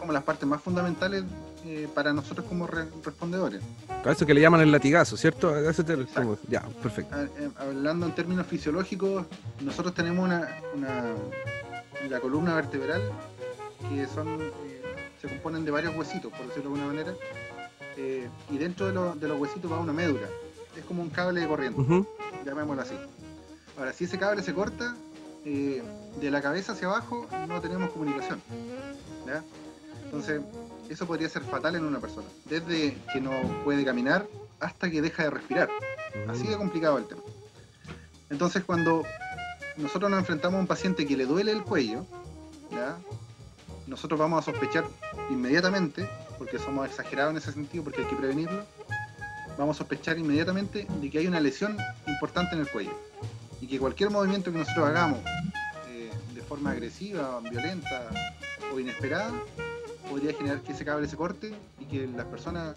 Como 0.03 0.13
las 0.13 0.25
partes 0.25 0.49
más 0.49 0.61
fundamentales 0.61 1.23
eh, 1.65 1.89
para 1.95 2.13
nosotros 2.13 2.45
como 2.49 2.67
re- 2.67 2.89
respondedores. 3.05 3.63
A 4.05 4.11
eso 4.11 4.27
que 4.27 4.35
le 4.35 4.41
llaman 4.41 4.61
el 4.61 4.73
latigazo, 4.73 5.17
¿cierto? 5.17 5.51
A 5.51 5.61
eso 5.71 5.85
te- 5.85 5.97
ya, 6.49 6.61
perfecto. 6.83 7.15
Eh, 7.17 7.51
Hablando 7.57 8.07
en 8.07 8.13
términos 8.17 8.45
fisiológicos, 8.49 9.27
nosotros 9.61 9.95
tenemos 9.95 10.25
una, 10.25 10.49
una- 10.75 11.13
la 12.11 12.19
columna 12.19 12.57
vertebral 12.57 13.01
que 13.89 14.07
son 14.07 14.43
eh, 14.43 14.83
se 15.21 15.29
componen 15.29 15.65
de 15.65 15.71
varios 15.71 15.95
huesitos, 15.97 16.33
por 16.33 16.49
decirlo 16.49 16.71
de 16.75 16.81
alguna 16.81 16.87
manera, 16.87 17.15
eh, 17.97 18.29
y 18.51 18.59
dentro 18.59 18.87
de, 18.87 18.93
lo- 18.95 19.15
de 19.15 19.29
los 19.29 19.39
huesitos 19.41 19.71
va 19.71 19.79
una 19.79 19.93
médula. 19.93 20.27
es 20.77 20.85
como 20.85 21.01
un 21.03 21.11
cable 21.11 21.43
de 21.43 21.47
corriente, 21.47 21.81
llamémoslo 22.45 22.83
así. 22.83 22.95
Ahora, 23.79 23.93
si 23.93 24.05
ese 24.05 24.19
cable 24.19 24.43
se 24.43 24.53
corta, 24.53 24.97
de 25.45 26.31
la 26.31 26.41
cabeza 26.43 26.73
hacia 26.73 26.89
abajo 26.89 27.27
no 27.49 27.61
tenemos 27.61 27.91
comunicación. 27.91 28.41
¿ya? 29.27 29.43
Entonces, 30.13 30.43
eso 30.91 31.07
podría 31.07 31.29
ser 31.31 31.43
fatal 31.43 31.75
en 31.75 31.87
una 31.87 31.99
persona. 31.99 32.29
Desde 32.45 32.99
que 33.13 33.21
no 33.21 33.31
puede 33.65 33.83
caminar 33.83 34.27
hasta 34.61 34.91
que 34.91 35.01
deja 35.01 35.25
de 35.25 35.31
respirar. 35.31 35.71
Así 36.29 36.47
de 36.47 36.57
complicado 36.59 36.99
el 36.99 37.07
tema. 37.07 37.23
Entonces, 38.29 38.63
cuando 38.63 39.03
nosotros 39.79 40.11
nos 40.11 40.21
enfrentamos 40.21 40.59
a 40.59 40.61
un 40.61 40.67
paciente 40.67 41.07
que 41.07 41.17
le 41.17 41.25
duele 41.25 41.53
el 41.53 41.63
cuello, 41.63 42.05
¿ya? 42.71 42.99
nosotros 43.87 44.21
vamos 44.21 44.47
a 44.47 44.53
sospechar 44.53 44.85
inmediatamente, 45.31 46.07
porque 46.37 46.59
somos 46.59 46.87
exagerados 46.87 47.33
en 47.33 47.39
ese 47.39 47.53
sentido, 47.53 47.85
porque 47.85 48.03
hay 48.03 48.09
que 48.09 48.17
prevenirlo, 48.17 48.65
vamos 49.57 49.77
a 49.77 49.79
sospechar 49.79 50.19
inmediatamente 50.19 50.87
de 51.01 51.11
que 51.11 51.19
hay 51.19 51.27
una 51.27 51.41
lesión 51.41 51.77
importante 52.07 52.55
en 52.55 52.61
el 52.61 52.69
cuello. 52.69 52.93
Y 53.63 53.67
que 53.67 53.79
cualquier 53.79 54.11
movimiento 54.11 54.53
que 54.53 54.59
nosotros 54.59 54.89
hagamos 54.89 55.21
eh, 55.89 56.11
de 56.35 56.43
forma 56.43 56.73
agresiva, 56.73 57.41
violenta 57.41 58.11
o 58.75 58.79
inesperada, 58.79 59.33
podría 60.09 60.33
generar 60.35 60.61
que 60.63 60.73
ese 60.73 60.85
cable 60.85 61.09
se 61.09 61.17
corte 61.17 61.53
y 61.81 61.85
que 61.87 62.07
las 62.07 62.27
personas 62.27 62.77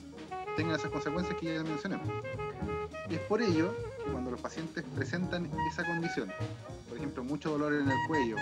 tengan 0.55 0.75
esas 0.79 0.91
consecuencias 0.91 1.36
que 1.39 1.53
ya 1.55 1.63
mencioné. 1.63 1.98
Y 3.10 3.15
es 3.15 3.22
por 3.22 3.41
ello 3.41 3.74
que 4.03 4.12
cuando 4.12 4.32
los 4.32 4.39
pacientes 4.41 4.84
presentan 4.96 5.50
esa 5.72 5.86
condición, 5.86 6.32
por 6.88 6.98
ejemplo, 6.98 7.24
mucho 7.24 7.51
dolor 7.51 7.74
en 7.74 7.89
el 7.89 7.98
cuello, 8.08 8.36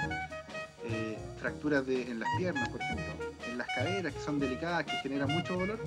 eh, 0.86 1.18
fracturas 1.40 1.86
de- 1.86 2.04
en 2.04 2.20
las 2.20 2.30
piernas, 2.38 2.70
por 2.70 2.82
ejemplo, 2.82 3.06
en 3.50 3.58
las 3.58 3.68
caderas 3.76 4.14
que 4.14 4.20
son 4.20 4.40
delicadas, 4.40 4.86
que 4.86 4.92
generan 5.02 5.30
mucho 5.30 5.58
dolor, 5.58 5.80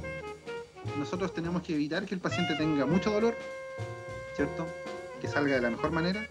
nosotros 0.99 1.33
tenemos 1.35 1.63
que 1.63 1.75
evitar 1.75 2.05
que 2.07 2.15
el 2.15 2.21
paciente 2.21 2.55
tenga 2.57 2.87
mucho 2.87 3.11
dolor, 3.11 3.35
¿cierto? 4.35 4.67
Que 5.21 5.29
salga 5.29 5.55
de 5.57 5.61
la 5.63 5.71
mejor 5.71 5.91
manera. 5.93 6.27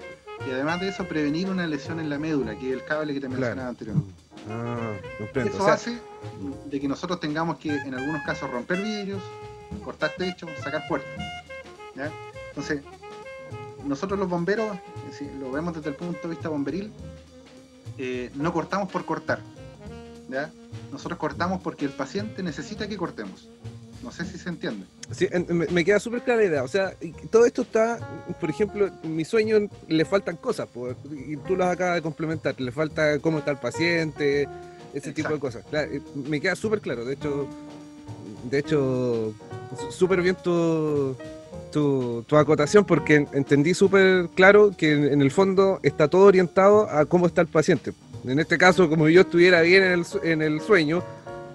Y 0.48 0.52
además 0.52 0.80
de 0.82 0.90
eso, 0.90 1.08
prevenir 1.08 1.50
una 1.50 1.66
lesión 1.66 2.00
en 2.00 2.10
la 2.10 2.18
médula, 2.20 2.58
que 2.58 2.68
es 2.70 2.74
el 2.74 2.84
cable 2.86 3.14
que 3.14 3.20
te 3.22 3.28
Claro. 3.28 3.42
mencionaba 3.42 3.70
anteriormente. 3.70 4.14
Ah. 4.50 4.94
Eso 5.34 5.58
O 5.62 5.66
sea, 5.66 5.74
hace 5.74 6.00
de 6.66 6.80
que 6.80 6.88
nosotros 6.88 7.20
tengamos 7.20 7.58
que, 7.58 7.70
en 7.70 7.94
algunos 7.94 8.24
casos, 8.24 8.50
romper 8.50 8.82
vidrios, 8.82 9.22
cortar 9.84 10.12
techos, 10.18 10.50
sacar 10.62 10.88
puertas. 10.88 11.12
¿ya? 11.96 12.12
Entonces, 12.50 12.82
nosotros 13.84 14.20
los 14.20 14.30
bomberos, 14.30 14.78
si 15.12 15.30
lo 15.40 15.52
vemos 15.52 15.76
desde 15.76 15.90
el 15.90 15.96
punto 15.96 16.20
de 16.24 16.30
vista 16.30 16.50
bomberil, 16.50 16.92
eh, 17.98 18.32
no 18.36 18.54
cortamos 18.54 18.92
por 18.92 19.06
cortar. 19.06 19.40
¿ya? 20.30 20.52
Nosotros 20.92 21.20
cortamos 21.20 21.62
porque 21.62 21.86
el 21.86 21.92
paciente 21.92 22.44
necesita 22.44 22.88
que 22.88 22.98
cortemos. 22.98 23.50
No 24.06 24.12
sé 24.12 24.24
si 24.24 24.38
se 24.38 24.50
entiende. 24.50 24.86
Sí, 25.12 25.28
me, 25.50 25.84
queda 25.84 26.00
súper 26.00 26.22
clara 26.22 26.42
la 26.42 26.48
idea. 26.48 26.64
O 26.64 26.68
sea, 26.68 26.94
todo 27.32 27.46
esto 27.46 27.64
está, 27.64 27.98
por 28.40 28.50
ejemplo, 28.50 28.90
en 29.04 29.16
mi 29.16 29.26
sueño 29.26 29.68
le 29.88 30.06
faltan 30.06 30.36
cosas, 30.38 30.68
po, 30.68 30.92
y 31.12 31.36
tú 31.38 31.56
las 31.56 31.74
acabas 31.74 31.96
de 31.96 32.02
complementar. 32.04 32.60
Le 32.62 32.72
falta 32.72 33.18
cómo 33.20 33.40
está 33.40 33.52
el 33.52 33.58
paciente, 33.58 34.48
ese 34.94 35.12
tipo 35.12 35.30
de 35.30 35.40
cosas. 35.40 35.64
Claro, 35.70 35.92
eh, 35.92 36.02
me 36.14 36.40
queda 36.40 36.56
súper 36.56 36.82
claro. 36.82 37.04
De 37.04 37.16
hecho, 37.16 37.48
de 38.50 38.60
hecho, 38.60 39.34
súper 39.90 40.22
bien 40.22 40.36
tu, 40.44 41.16
tu, 41.72 42.24
tu 42.28 42.38
acotación, 42.38 42.86
porque 42.86 43.16
en- 43.16 43.28
entendí 43.34 43.74
súper 43.74 44.30
claro 44.36 44.72
que 44.78 44.94
en, 44.94 45.06
en 45.14 45.22
el 45.24 45.32
fondo 45.32 45.80
está 45.82 46.08
todo 46.08 46.26
orientado 46.26 46.88
a 46.90 47.06
cómo 47.06 47.26
está 47.26 47.42
el 47.42 47.48
paciente. 47.48 47.92
En 48.24 48.40
este 48.40 48.58
caso, 48.60 48.88
como 48.90 49.10
yo 49.10 49.22
estuviera 49.22 49.62
bien 49.62 49.84
en 49.84 49.92
el, 49.94 50.06
en 50.24 50.42
el 50.42 50.62
sueño, 50.62 51.04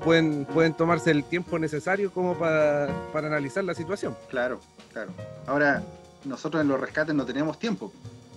pueden, 0.04 0.44
pueden 0.46 0.74
tomarse 0.74 1.10
el 1.10 1.24
tiempo 1.24 1.58
necesario 1.58 2.12
como 2.12 2.34
para, 2.38 2.88
para 3.12 3.26
analizar 3.28 3.64
la 3.64 3.74
situación. 3.74 4.16
Claro, 4.28 4.60
claro. 4.92 5.10
Ahora, 5.46 5.82
nosotros 6.24 6.62
en 6.62 6.68
los 6.68 6.80
rescates 6.80 7.14
no 7.14 7.24
tenemos 7.24 7.58
tiempo. 7.58 7.92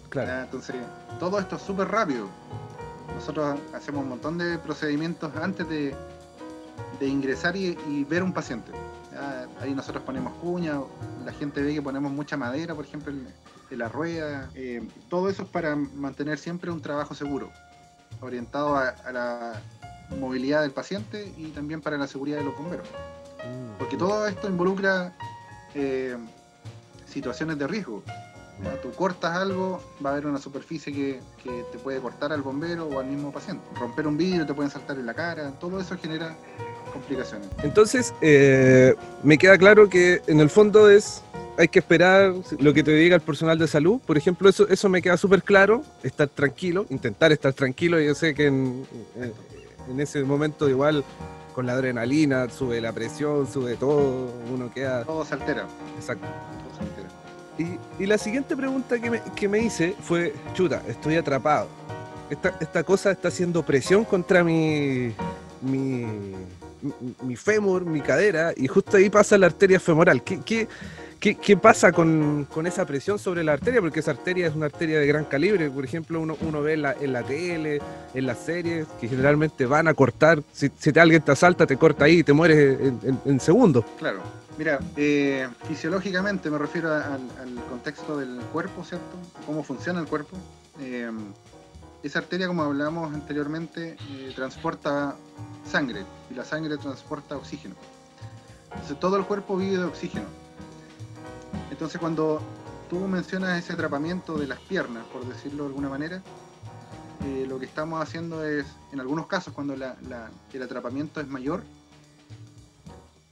Claro. 0.09 0.43
Entonces, 0.43 0.75
todo 1.19 1.39
esto 1.39 1.55
es 1.55 1.61
súper 1.61 1.87
rápido. 1.87 2.27
Nosotros 3.15 3.59
hacemos 3.73 4.03
un 4.03 4.09
montón 4.09 4.37
de 4.37 4.57
procedimientos 4.57 5.35
antes 5.35 5.67
de, 5.67 5.95
de 6.99 7.07
ingresar 7.07 7.55
y, 7.55 7.77
y 7.87 8.03
ver 8.03 8.23
un 8.23 8.33
paciente. 8.33 8.71
Ahí 9.61 9.73
nosotros 9.73 10.03
ponemos 10.03 10.33
cuña, 10.41 10.79
la 11.23 11.31
gente 11.31 11.61
ve 11.61 11.73
que 11.75 11.81
ponemos 11.81 12.11
mucha 12.11 12.35
madera, 12.35 12.73
por 12.75 12.85
ejemplo, 12.85 13.11
en, 13.11 13.27
en 13.69 13.79
la 13.79 13.87
rueda. 13.87 14.49
eh, 14.55 14.85
todo 15.09 15.29
eso 15.29 15.43
es 15.43 15.49
para 15.49 15.75
mantener 15.75 16.37
siempre 16.39 16.71
un 16.71 16.81
trabajo 16.81 17.13
seguro, 17.13 17.51
orientado 18.21 18.75
a, 18.75 18.89
a 18.89 19.11
la 19.11 19.61
movilidad 20.19 20.61
del 20.61 20.71
paciente 20.71 21.31
y 21.37 21.47
también 21.49 21.81
para 21.81 21.97
la 21.97 22.07
seguridad 22.07 22.37
de 22.37 22.43
los 22.45 22.57
bomberos. 22.57 22.87
Porque 23.77 23.97
todo 23.97 24.27
esto 24.27 24.47
involucra 24.47 25.13
eh, 25.75 26.15
situaciones 27.07 27.57
de 27.57 27.67
riesgo. 27.67 28.03
¿ya? 28.63 28.79
Tú 28.81 28.91
cortas 28.91 29.35
algo, 29.35 29.83
va 30.03 30.11
a 30.11 30.13
haber 30.13 30.25
una 30.27 30.39
superficie 30.39 30.93
que, 30.93 31.19
que 31.43 31.65
te 31.71 31.77
puede 31.79 31.99
cortar 31.99 32.31
al 32.31 32.41
bombero 32.41 32.87
o 32.87 32.99
al 32.99 33.07
mismo 33.07 33.31
paciente. 33.31 33.63
Romper 33.79 34.07
un 34.07 34.17
vidrio 34.17 34.45
te 34.45 34.53
pueden 34.53 34.71
saltar 34.71 34.97
en 34.97 35.05
la 35.05 35.13
cara, 35.13 35.51
todo 35.59 35.79
eso 35.79 35.97
genera 35.97 36.35
complicaciones. 36.93 37.47
Entonces, 37.63 38.13
eh, 38.21 38.95
me 39.23 39.37
queda 39.37 39.57
claro 39.57 39.89
que 39.89 40.21
en 40.27 40.39
el 40.39 40.49
fondo 40.49 40.89
es, 40.89 41.21
hay 41.57 41.67
que 41.67 41.79
esperar 41.79 42.33
lo 42.59 42.73
que 42.73 42.83
te 42.83 42.91
diga 42.91 43.15
el 43.15 43.21
personal 43.21 43.57
de 43.57 43.67
salud. 43.67 43.99
Por 44.05 44.17
ejemplo, 44.17 44.47
eso, 44.47 44.67
eso 44.69 44.87
me 44.89 45.01
queda 45.01 45.17
súper 45.17 45.43
claro, 45.43 45.83
estar 46.03 46.27
tranquilo, 46.29 46.85
intentar 46.89 47.31
estar 47.31 47.51
tranquilo. 47.53 47.99
Yo 47.99 48.13
sé 48.15 48.33
que 48.33 48.45
en, 48.47 48.85
en- 49.17 49.33
en 49.89 49.99
ese 49.99 50.23
momento 50.23 50.69
igual 50.69 51.03
con 51.53 51.65
la 51.65 51.73
adrenalina 51.73 52.49
sube 52.49 52.81
la 52.81 52.91
presión, 52.91 53.47
sube 53.51 53.75
todo, 53.75 54.31
uno 54.51 54.71
queda... 54.73 55.03
Todo 55.03 55.23
se 55.23 55.35
altera, 55.35 55.65
Exacto. 55.97 56.25
todo 56.27 56.77
se 56.77 56.83
altera. 56.83 57.09
Y, 57.99 58.03
y 58.03 58.07
la 58.07 58.17
siguiente 58.17 58.57
pregunta 58.57 58.99
que 58.99 59.11
me, 59.11 59.21
que 59.35 59.47
me 59.47 59.59
hice 59.59 59.95
fue, 60.01 60.33
chuta, 60.53 60.81
estoy 60.87 61.15
atrapado. 61.15 61.67
Esta, 62.29 62.57
esta 62.59 62.83
cosa 62.83 63.11
está 63.11 63.27
haciendo 63.27 63.63
presión 63.63 64.03
contra 64.05 64.43
mi, 64.43 65.13
mi, 65.61 66.05
mi, 66.81 67.15
mi 67.21 67.35
fémur, 67.35 67.85
mi 67.85 68.01
cadera, 68.01 68.53
y 68.55 68.67
justo 68.67 68.97
ahí 68.97 69.09
pasa 69.09 69.37
la 69.37 69.45
arteria 69.45 69.79
femoral. 69.79 70.23
¿Qué, 70.23 70.39
qué, 70.39 70.67
qué, 71.31 71.57
pasa 71.57 71.93
con, 71.93 72.45
con 72.51 72.67
esa 72.67 72.85
presión 72.85 73.17
sobre 73.17 73.43
la 73.43 73.53
arteria? 73.53 73.79
Porque 73.79 74.01
esa 74.01 74.11
arteria 74.11 74.47
es 74.47 74.55
una 74.55 74.65
arteria 74.65 74.99
de 74.99 75.07
gran 75.07 75.23
calibre. 75.23 75.69
Por 75.69 75.85
ejemplo, 75.85 76.19
uno, 76.19 76.35
uno 76.41 76.61
ve 76.61 76.73
en 76.73 76.81
la, 76.81 76.93
en 76.99 77.13
la 77.13 77.23
tele, 77.23 77.81
en 78.13 78.25
las 78.25 78.39
series, 78.39 78.87
que 78.99 79.07
generalmente 79.07 79.65
van 79.65 79.87
a 79.87 79.93
cortar. 79.93 80.43
Si, 80.51 80.69
si 80.77 80.91
te- 80.91 80.99
alguien 80.99 81.21
te 81.21 81.31
asalta, 81.31 81.65
te 81.65 81.77
corta 81.77 82.05
ahí 82.05 82.19
y 82.19 82.23
te 82.23 82.33
mueres 82.33 82.77
en, 83.25 83.39
segundos. 83.39 83.85
Claro. 83.97 84.21
Mira, 84.57 84.79
eh, 84.97 85.47
fisiológicamente 85.67 86.51
me 86.51 86.57
refiero 86.57 86.93
al, 86.93 87.21
contexto 87.69 88.17
del 88.17 88.39
cuerpo, 88.51 88.83
¿cierto? 88.83 89.17
Cómo 89.45 89.63
funciona 89.63 89.99
el 89.99 90.07
cuerpo. 90.07 90.37
Eh, 90.79 91.09
esa 92.03 92.19
arteria, 92.19 92.47
como 92.47 92.63
hablamos 92.63 93.13
anteriormente, 93.13 93.95
eh, 94.11 94.33
transporta 94.35 95.15
sangre 95.65 96.03
y 96.29 96.33
la 96.35 96.43
sangre 96.43 96.77
transporta 96.77 97.37
oxígeno. 97.37 97.75
Entonces 98.73 98.99
todo 98.99 99.17
el 99.17 99.23
cuerpo 99.23 99.55
vive 99.55 99.77
de 99.77 99.85
oxígeno. 99.85 100.42
Entonces 101.73 101.99
cuando 101.99 102.39
tú 102.87 102.99
mencionas 103.07 103.57
ese 103.57 103.73
atrapamiento 103.73 104.37
de 104.37 104.45
las 104.45 104.59
piernas, 104.59 105.03
por 105.11 105.25
decirlo 105.25 105.63
de 105.63 105.69
alguna 105.69 105.89
manera, 105.89 106.21
eh, 107.25 107.45
lo 107.49 107.57
que 107.57 107.65
estamos 107.65 107.99
haciendo 107.99 108.45
es, 108.45 108.67
en 108.91 108.99
algunos 108.99 109.25
casos, 109.25 109.55
cuando 109.55 109.73
el 109.73 110.61
atrapamiento 110.61 111.19
es 111.19 111.27
mayor, 111.27 111.63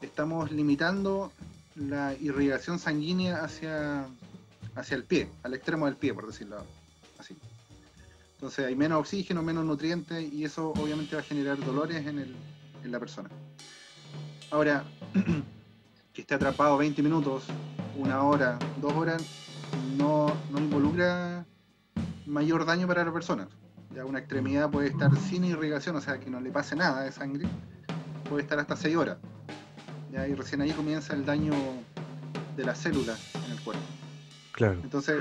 estamos 0.01 0.51
limitando 0.51 1.31
la 1.75 2.15
irrigación 2.15 2.79
sanguínea 2.79 3.43
hacia, 3.43 4.07
hacia 4.73 4.95
el 4.95 5.03
pie, 5.03 5.29
al 5.43 5.53
extremo 5.53 5.85
del 5.85 5.95
pie, 5.95 6.11
por 6.15 6.25
decirlo 6.25 6.63
así. 7.19 7.37
Entonces 8.37 8.65
hay 8.65 8.75
menos 8.75 9.01
oxígeno, 9.01 9.43
menos 9.43 9.65
nutrientes 9.65 10.33
y 10.33 10.45
eso 10.45 10.69
obviamente 10.71 11.15
va 11.15 11.21
a 11.21 11.25
generar 11.25 11.63
dolores 11.63 12.07
en, 12.07 12.17
el- 12.17 12.35
en 12.83 12.91
la 12.91 12.99
persona. 12.99 13.29
Ahora, 14.49 14.83
que 16.13 16.21
esté 16.21 16.35
atrapado 16.35 16.77
20 16.77 17.01
minutos, 17.01 17.45
una 17.97 18.23
hora, 18.23 18.59
dos 18.81 18.93
horas, 18.93 19.23
no, 19.97 20.33
no 20.51 20.59
involucra 20.59 21.45
mayor 22.25 22.65
daño 22.65 22.87
para 22.87 23.03
la 23.05 23.13
persona. 23.13 23.47
Ya 23.95 24.05
una 24.05 24.19
extremidad 24.19 24.69
puede 24.69 24.87
estar 24.89 25.15
sin 25.17 25.43
irrigación, 25.43 25.95
o 25.95 26.01
sea, 26.01 26.19
que 26.19 26.29
no 26.29 26.39
le 26.39 26.51
pase 26.51 26.75
nada 26.75 27.03
de 27.03 27.11
sangre, 27.11 27.45
puede 28.29 28.43
estar 28.43 28.59
hasta 28.59 28.75
6 28.75 28.95
horas. 28.95 29.17
¿ya? 30.11 30.27
Y 30.27 30.35
recién 30.35 30.61
ahí 30.61 30.71
comienza 30.71 31.13
el 31.13 31.25
daño 31.25 31.53
de 32.55 32.63
las 32.63 32.77
células 32.77 33.33
en 33.45 33.51
el 33.51 33.59
cuerpo. 33.61 33.83
Claro. 34.53 34.79
Entonces, 34.83 35.17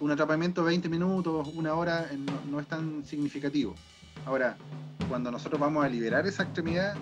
un 0.00 0.10
atrapamiento 0.10 0.62
de 0.62 0.68
20 0.68 0.88
minutos, 0.88 1.48
una 1.54 1.74
hora, 1.74 2.06
eh, 2.10 2.18
no, 2.18 2.32
no 2.50 2.60
es 2.60 2.66
tan 2.66 3.04
significativo. 3.04 3.74
Ahora, 4.26 4.56
cuando 5.08 5.30
nosotros 5.30 5.60
vamos 5.60 5.84
a 5.84 5.88
liberar 5.88 6.26
esa 6.26 6.42
extremidad, 6.42 6.96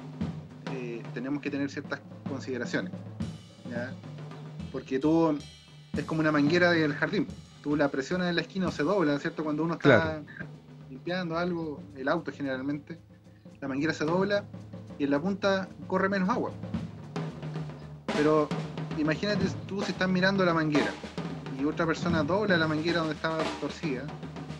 tenemos 1.12 1.42
que 1.42 1.50
tener 1.50 1.70
ciertas 1.70 2.00
consideraciones. 2.28 2.92
¿ya? 3.70 3.92
Porque 4.72 4.98
tú, 4.98 5.38
es 5.96 6.04
como 6.04 6.20
una 6.20 6.32
manguera 6.32 6.70
del 6.70 6.94
jardín. 6.94 7.26
Tú 7.62 7.76
la 7.76 7.88
presionas 7.90 8.28
en 8.28 8.36
la 8.36 8.42
esquina 8.42 8.68
o 8.68 8.70
se 8.72 8.82
dobla, 8.82 9.18
¿cierto? 9.18 9.42
Cuando 9.44 9.64
uno 9.64 9.74
está 9.74 9.88
Claro. 9.88 10.24
limpiando 10.90 11.38
algo, 11.38 11.80
el 11.96 12.08
auto 12.08 12.30
generalmente, 12.32 12.98
la 13.60 13.68
manguera 13.68 13.94
se 13.94 14.04
dobla 14.04 14.44
y 14.98 15.04
en 15.04 15.10
la 15.10 15.20
punta 15.20 15.68
corre 15.86 16.08
menos 16.08 16.28
agua. 16.28 16.50
Pero 18.16 18.48
imagínate 18.98 19.46
tú 19.66 19.82
si 19.82 19.92
estás 19.92 20.08
mirando 20.08 20.44
la 20.44 20.54
manguera 20.54 20.92
y 21.58 21.64
otra 21.64 21.86
persona 21.86 22.22
dobla 22.22 22.56
la 22.56 22.68
manguera 22.68 22.98
donde 22.98 23.14
estaba 23.14 23.38
torcida, 23.60 24.04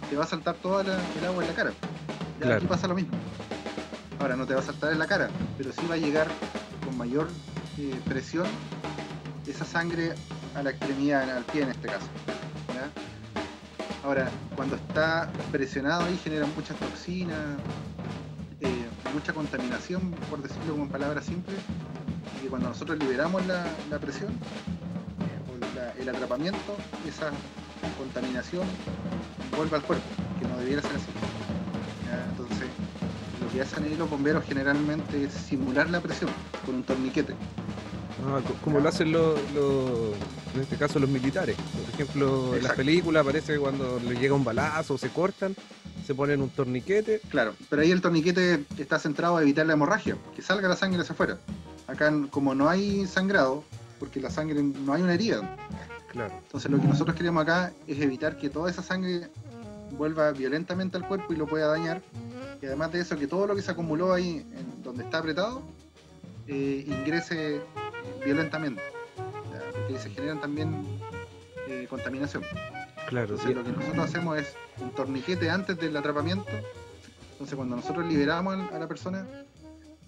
te 0.08 0.16
va 0.16 0.24
a 0.24 0.26
saltar 0.26 0.54
toda 0.56 0.82
la, 0.84 0.98
el 1.18 1.24
agua 1.26 1.42
en 1.42 1.48
la 1.48 1.54
cara. 1.54 1.70
Ya 1.70 2.40
Claro. 2.40 2.54
aquí 2.56 2.66
pasa 2.66 2.88
lo 2.88 2.94
mismo. 2.94 3.12
Ahora 4.24 4.36
no 4.36 4.46
te 4.46 4.54
va 4.54 4.60
a 4.60 4.62
saltar 4.62 4.90
en 4.90 4.98
la 4.98 5.06
cara, 5.06 5.28
pero 5.58 5.70
sí 5.70 5.82
va 5.86 5.96
a 5.96 5.98
llegar 5.98 6.26
con 6.82 6.96
mayor 6.96 7.28
eh, 7.76 7.94
presión 8.08 8.46
esa 9.46 9.66
sangre 9.66 10.14
a 10.54 10.62
la 10.62 10.70
extremidad, 10.70 11.28
al 11.28 11.44
pie 11.44 11.60
en 11.60 11.68
este 11.68 11.88
caso. 11.88 12.06
Ahora, 14.02 14.30
cuando 14.56 14.76
está 14.76 15.30
presionado 15.52 16.04
ahí 16.04 16.18
genera 16.24 16.46
muchas 16.56 16.74
toxinas, 16.78 17.36
eh, 18.62 18.88
mucha 19.12 19.34
contaminación, 19.34 20.12
por 20.30 20.42
decirlo 20.42 20.72
como 20.72 20.84
en 20.84 20.88
palabras 20.88 21.26
simples, 21.26 21.58
y 22.42 22.46
cuando 22.46 22.70
nosotros 22.70 22.98
liberamos 22.98 23.44
la, 23.44 23.98
presión, 23.98 24.32
eh, 24.32 26.00
el 26.00 26.08
atrapamiento, 26.08 26.78
esa 27.06 27.30
contaminación 27.98 28.66
vuelve 29.54 29.76
al 29.76 29.82
cuerpo, 29.82 30.06
que 30.40 30.48
no 30.48 30.56
debiera 30.56 30.80
ser 30.80 30.92
así. 30.92 31.10
Entonces, 32.30 32.68
que 33.54 33.62
hacen 33.62 33.84
ahí 33.84 33.94
los 33.96 34.10
bomberos 34.10 34.44
generalmente 34.44 35.24
es 35.24 35.32
simular 35.32 35.88
la 35.88 36.00
presión 36.00 36.30
con 36.66 36.74
un 36.76 36.82
torniquete. 36.82 37.34
Ah, 38.26 38.40
co- 38.46 38.54
como 38.64 38.80
lo 38.80 38.88
hacen 38.88 39.12
los, 39.12 39.38
los- 39.52 40.14
en 40.54 40.60
este 40.60 40.76
caso 40.76 40.98
los 40.98 41.08
militares. 41.08 41.56
Por 41.56 41.94
ejemplo, 41.94 42.44
en 42.46 42.50
las 42.50 42.56
Exacto. 42.62 42.76
películas 42.76 43.20
aparece 43.22 43.52
que 43.54 43.58
cuando 43.60 44.00
le 44.00 44.14
llega 44.16 44.34
un 44.34 44.44
balazo 44.44 44.98
se 44.98 45.08
cortan, 45.10 45.54
se 46.04 46.14
ponen 46.14 46.42
un 46.42 46.50
torniquete. 46.50 47.20
Claro, 47.30 47.54
pero 47.70 47.82
ahí 47.82 47.90
el 47.92 48.00
torniquete 48.00 48.64
está 48.78 48.98
centrado 48.98 49.36
a 49.36 49.42
evitar 49.42 49.66
la 49.66 49.74
hemorragia, 49.74 50.16
que 50.34 50.42
salga 50.42 50.68
la 50.68 50.76
sangre 50.76 51.00
hacia 51.02 51.12
afuera. 51.12 51.38
Acá, 51.86 52.12
como 52.30 52.54
no 52.54 52.68
hay 52.68 53.06
sangrado, 53.06 53.62
porque 54.00 54.20
la 54.20 54.30
sangre 54.30 54.62
no 54.62 54.92
hay 54.94 55.02
una 55.02 55.14
herida, 55.14 55.56
Claro. 56.10 56.34
entonces 56.44 56.70
lo 56.70 56.80
que 56.80 56.88
nosotros 56.88 57.16
queremos 57.16 57.42
acá 57.42 57.72
es 57.86 58.00
evitar 58.00 58.36
que 58.36 58.48
toda 58.50 58.70
esa 58.70 58.82
sangre 58.82 59.28
vuelva 59.92 60.32
violentamente 60.32 60.96
al 60.96 61.06
cuerpo 61.06 61.32
y 61.32 61.36
lo 61.36 61.46
pueda 61.46 61.68
dañar. 61.68 62.02
Y 62.64 62.66
además 62.66 62.92
de 62.92 63.00
eso, 63.00 63.18
que 63.18 63.26
todo 63.26 63.46
lo 63.46 63.54
que 63.54 63.60
se 63.60 63.72
acumuló 63.72 64.14
ahí, 64.14 64.38
en 64.38 64.82
donde 64.82 65.04
está 65.04 65.18
apretado, 65.18 65.60
eh, 66.46 66.82
ingrese 66.86 67.60
violentamente. 68.24 68.80
Ya, 69.52 69.60
Porque 69.70 69.98
se 69.98 70.08
generan 70.08 70.40
también 70.40 70.82
eh, 71.68 71.86
contaminación. 71.90 72.42
Claro, 73.06 73.34
Entonces 73.34 73.54
lo 73.54 73.64
que 73.64 73.70
nosotros 73.70 74.06
hacemos 74.06 74.38
es 74.38 74.54
un 74.80 74.90
torniquete 74.92 75.50
antes 75.50 75.78
del 75.78 75.94
atrapamiento. 75.94 76.50
Entonces 77.32 77.54
cuando 77.54 77.76
nosotros 77.76 78.06
liberamos 78.06 78.56
a 78.72 78.78
la 78.78 78.88
persona, 78.88 79.26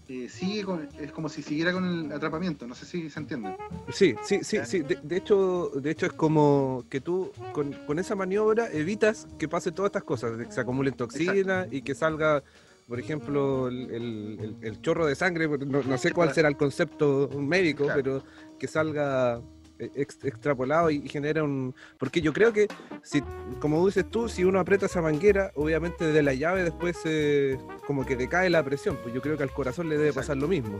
eh, 0.08 0.28
sigue 0.28 0.64
con- 0.64 0.88
es 1.00 1.10
como 1.12 1.28
si 1.28 1.42
siguiera 1.42 1.72
con 1.72 1.84
el 2.06 2.12
atrapamiento. 2.12 2.66
No 2.66 2.74
sé 2.74 2.86
si 2.86 3.10
se 3.10 3.18
entiende. 3.20 3.56
Sí, 3.92 4.14
sí, 4.22 4.40
sí, 4.42 4.58
sí. 4.64 4.80
De, 4.80 4.98
de 5.02 5.16
hecho, 5.16 5.70
de 5.74 5.90
hecho 5.90 6.06
es 6.06 6.12
como 6.12 6.84
que 6.88 7.00
tú 7.00 7.32
con, 7.52 7.72
con 7.86 7.98
esa 7.98 8.14
maniobra 8.14 8.70
evitas 8.72 9.26
que 9.38 9.48
pase 9.48 9.72
todas 9.72 9.88
estas 9.90 10.04
cosas, 10.04 10.36
que 10.36 10.52
se 10.52 10.60
acumulen 10.60 10.94
toxinas 10.94 11.66
y 11.72 11.82
que 11.82 11.94
salga, 11.94 12.42
por 12.88 13.00
ejemplo, 13.00 13.68
el, 13.68 14.56
el- 14.62 14.80
chorro 14.82 15.06
de 15.06 15.14
sangre, 15.16 15.48
no, 15.48 15.82
no 15.82 15.98
sé 15.98 16.12
cuál 16.12 16.32
será 16.32 16.48
el 16.48 16.56
concepto 16.56 17.28
médico, 17.36 17.84
Claro. 17.84 18.00
pero 18.02 18.22
que 18.58 18.68
salga 18.68 19.40
ex- 19.78 20.24
extrapolado 20.24 20.90
y, 20.90 21.08
genera 21.08 21.42
un... 21.44 21.74
Porque 21.98 22.20
yo 22.20 22.32
creo 22.32 22.52
que, 22.52 22.68
si, 23.02 23.22
como 23.60 23.84
dices 23.86 24.08
tú, 24.10 24.28
si 24.28 24.44
uno 24.44 24.58
aprieta 24.60 24.86
esa 24.86 25.02
manguera, 25.02 25.52
obviamente 25.54 26.04
de 26.04 26.22
la 26.22 26.34
llave 26.34 26.62
después 26.64 26.96
eh, 27.04 27.58
como 27.86 28.04
que 28.06 28.16
decae 28.16 28.50
la 28.50 28.62
presión, 28.64 28.98
pues 29.02 29.14
yo 29.14 29.20
creo 29.20 29.36
que 29.36 29.42
al 29.42 29.52
corazón 29.52 29.88
le 29.88 29.96
debe 29.96 30.08
Exacto. 30.08 30.20
pasar 30.28 30.36
lo 30.38 30.48
mismo. 30.48 30.78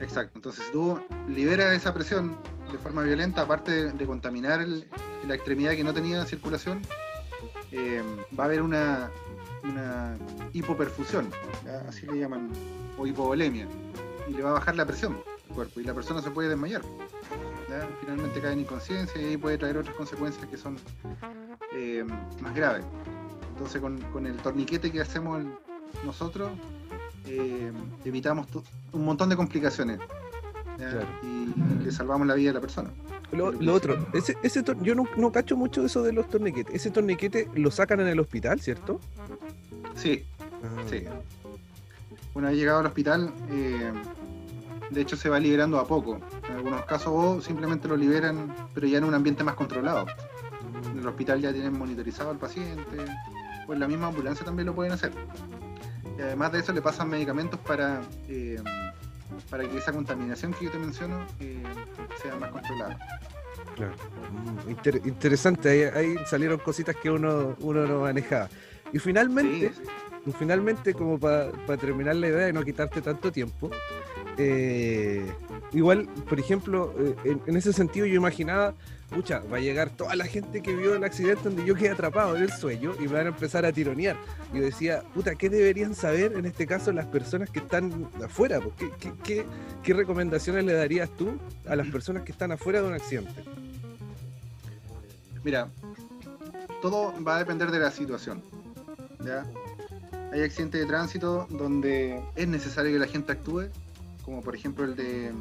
Exacto. 0.00 0.32
Entonces 0.36 0.64
si 0.66 0.72
tú 0.72 1.00
liberas 1.28 1.74
esa 1.74 1.94
presión 1.94 2.36
de 2.70 2.78
forma 2.78 3.02
violenta, 3.02 3.42
aparte 3.42 3.70
de, 3.72 3.92
de 3.92 4.06
contaminar 4.06 4.60
el- 4.60 4.86
la 5.26 5.34
extremidad 5.34 5.72
que 5.72 5.84
no 5.84 5.94
tenía 5.94 6.24
circulación, 6.26 6.80
eh, 7.72 8.02
va 8.38 8.44
a 8.44 8.46
haber 8.46 8.62
una, 8.62 9.10
una 9.64 10.16
hipoperfusión, 10.52 11.30
¿ya? 11.64 11.80
así 11.88 12.06
le 12.06 12.18
llaman, 12.18 12.50
o 12.98 13.06
hipovolemia, 13.06 13.66
y 14.28 14.34
le 14.34 14.42
va 14.42 14.50
a 14.50 14.52
bajar 14.54 14.76
la 14.76 14.84
presión 14.86 15.14
del 15.46 15.54
cuerpo 15.54 15.80
y 15.80 15.84
la 15.84 15.94
persona 15.94 16.22
se 16.22 16.30
puede 16.30 16.48
desmayar. 16.48 16.82
¿Ya? 17.68 17.88
Finalmente 18.00 18.40
cae 18.40 18.52
en 18.52 18.60
inconsciencia 18.60 19.20
y 19.20 19.24
ahí 19.26 19.36
puede 19.36 19.58
traer 19.58 19.78
otras 19.78 19.94
consecuencias 19.96 20.46
que 20.46 20.56
son 20.56 20.76
eh, 21.72 22.04
más 22.40 22.54
graves. 22.54 22.84
Entonces 23.52 23.80
con, 23.80 24.00
con 24.12 24.26
el 24.26 24.36
torniquete 24.36 24.90
que 24.92 25.00
hacemos 25.00 25.40
el- 25.40 25.52
nosotros, 26.04 26.50
eh, 27.26 27.72
evitamos 28.04 28.46
un 28.92 29.04
montón 29.04 29.28
de 29.30 29.36
complicaciones 29.36 29.98
y 31.22 31.82
le 31.84 31.90
salvamos 31.90 32.26
la 32.26 32.34
vida 32.34 32.50
a 32.50 32.54
la 32.54 32.60
persona. 32.60 32.90
Lo, 33.32 33.50
lo 33.50 33.74
otro, 33.74 34.06
ese, 34.12 34.36
ese 34.42 34.62
yo 34.82 34.94
no, 34.94 35.04
no 35.16 35.32
cacho 35.32 35.56
mucho 35.56 35.84
eso 35.84 36.02
de 36.02 36.12
los 36.12 36.28
torniquetes. 36.28 36.74
Ese 36.74 36.90
torniquete 36.90 37.48
lo 37.54 37.70
sacan 37.70 38.00
en 38.00 38.08
el 38.08 38.20
hospital, 38.20 38.60
¿cierto? 38.60 39.00
Sí, 39.94 40.24
Ah, 40.62 40.82
Sí. 40.88 41.04
Una 42.34 42.48
vez 42.50 42.58
llegado 42.58 42.80
al 42.80 42.86
hospital, 42.86 43.32
eh, 43.50 43.90
de 44.90 45.00
hecho 45.00 45.16
se 45.16 45.28
va 45.28 45.38
liberando 45.38 45.78
a 45.78 45.86
poco. 45.86 46.20
En 46.48 46.56
algunos 46.56 46.84
casos 46.84 47.12
o 47.14 47.40
simplemente 47.40 47.88
lo 47.88 47.96
liberan, 47.96 48.54
pero 48.74 48.86
ya 48.86 48.98
en 48.98 49.04
un 49.04 49.14
ambiente 49.14 49.42
más 49.44 49.54
controlado. 49.54 50.06
En 50.92 50.98
el 50.98 51.06
hospital 51.06 51.40
ya 51.40 51.52
tienen 51.52 51.76
monitorizado 51.78 52.30
al 52.30 52.38
paciente, 52.38 52.96
o 53.66 53.72
en 53.72 53.80
la 53.80 53.88
misma 53.88 54.08
ambulancia 54.08 54.44
también 54.44 54.66
lo 54.66 54.74
pueden 54.74 54.92
hacer. 54.92 55.12
Y 56.18 56.22
además 56.22 56.52
de 56.52 56.60
eso 56.60 56.72
le 56.72 56.80
pasan 56.82 57.08
medicamentos 57.10 57.60
para, 57.60 58.00
eh, 58.28 58.60
para 59.50 59.68
que 59.68 59.76
esa 59.76 59.92
contaminación 59.92 60.52
que 60.54 60.64
yo 60.66 60.70
te 60.70 60.78
menciono 60.78 61.26
eh, 61.40 61.62
sea 62.22 62.36
más 62.36 62.50
controlada. 62.50 62.96
Claro. 63.74 63.92
Mm, 64.64 64.70
inter- 64.70 65.02
interesante, 65.04 65.68
ahí, 65.68 65.82
ahí 66.14 66.16
salieron 66.26 66.58
cositas 66.58 66.96
que 66.96 67.10
uno, 67.10 67.54
uno 67.60 67.86
no 67.86 68.00
manejaba. 68.02 68.48
Y 68.92 68.98
finalmente, 68.98 69.72
Sí, 69.74 69.82
sí. 69.84 69.90
Y 70.26 70.32
finalmente, 70.32 70.92
como 70.92 71.18
para 71.18 71.52
terminar 71.80 72.16
la 72.16 72.28
idea 72.28 72.46
de 72.46 72.52
no 72.52 72.64
quitarte 72.64 73.00
tanto 73.00 73.30
tiempo, 73.30 73.70
eh, 74.38 75.24
igual, 75.72 76.08
por 76.28 76.38
ejemplo, 76.40 76.92
eh, 77.24 77.36
en, 77.46 77.56
ese 77.56 77.72
sentido 77.72 78.06
yo 78.06 78.16
imaginaba, 78.16 78.74
pucha, 79.08 79.40
va 79.50 79.58
a 79.58 79.60
llegar 79.60 79.90
toda 79.90 80.16
la 80.16 80.26
gente 80.26 80.62
que 80.62 80.74
vio 80.74 80.94
el 80.96 81.04
accidente 81.04 81.44
donde 81.44 81.64
yo 81.64 81.74
quedé 81.76 81.90
atrapado 81.90 82.36
en 82.36 82.42
el 82.42 82.52
sueño 82.52 82.92
y 82.98 83.02
me 83.02 83.14
van 83.14 83.26
a 83.26 83.28
empezar 83.28 83.64
a 83.64 83.72
tironear. 83.72 84.16
Yo 84.52 84.62
decía, 84.62 85.02
puta, 85.14 85.36
¿qué 85.36 85.48
deberían 85.48 85.94
saber 85.94 86.32
en 86.36 86.44
este 86.44 86.66
caso 86.66 86.92
las 86.92 87.06
personas 87.06 87.48
que 87.48 87.60
están 87.60 88.08
afuera? 88.24 88.60
qué, 88.76 89.12
qué- 89.22 89.46
qué 89.82 89.94
recomendaciones 89.94 90.64
le 90.64 90.72
darías 90.74 91.08
tú 91.16 91.38
a 91.68 91.76
las 91.76 91.86
personas 91.86 92.24
que 92.24 92.32
están 92.32 92.50
afuera 92.52 92.82
de 92.82 92.88
un 92.88 92.94
accidente? 92.94 93.44
Mira, 95.44 95.68
todo 96.82 97.14
va 97.24 97.36
a 97.36 97.38
depender 97.38 97.70
de 97.70 97.78
la 97.78 97.90
situación. 97.92 98.42
¿ya? 99.24 99.44
Hay 100.32 100.42
accidentes 100.42 100.80
de 100.80 100.86
tránsito 100.86 101.46
donde 101.50 102.20
es 102.34 102.48
necesario 102.48 102.92
que 102.92 102.98
la 102.98 103.06
gente 103.06 103.32
actúe, 103.32 103.64
como 104.24 104.42
por 104.42 104.54
ejemplo 104.54 104.84
el 104.84 104.96
de, 104.96 105.32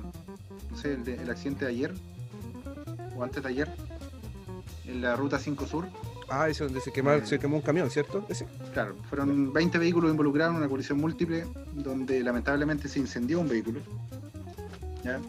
no 0.71 0.78
sé, 0.78 0.93
el, 0.93 1.04
de- 1.04 1.15
el 1.21 1.30
accidente 1.30 1.65
de 1.65 1.71
ayer, 1.71 1.93
o 3.17 3.24
antes 3.24 3.41
de 3.43 3.50
ayer, 3.50 3.69
en 4.86 5.02
la 5.02 5.15
ruta 5.15 5.39
5 5.39 5.65
Sur. 5.65 5.86
Ah, 6.30 6.50
ese 6.50 6.63
donde 6.63 6.82
se, 6.82 6.91
quema- 6.91 7.24
se 7.26 7.38
quemó 7.39 7.58
un 7.58 7.62
camión, 7.62 7.89
¿cierto? 7.89 8.26
Ese. 8.30 8.45
Claro, 8.74 8.95
fueron 9.10 9.52
20 9.54 9.78
vehículos 9.78 10.10
involucrados 10.12 10.54
en 10.54 10.58
una 10.60 10.69
colisión 10.69 10.98
múltiple 11.00 11.45
donde 11.74 12.21
lamentablemente 12.24 12.88
se 12.88 13.00
incendió 13.00 13.39
un 13.39 13.48
vehículo. 13.50 13.80
¿ya? 15.04 15.19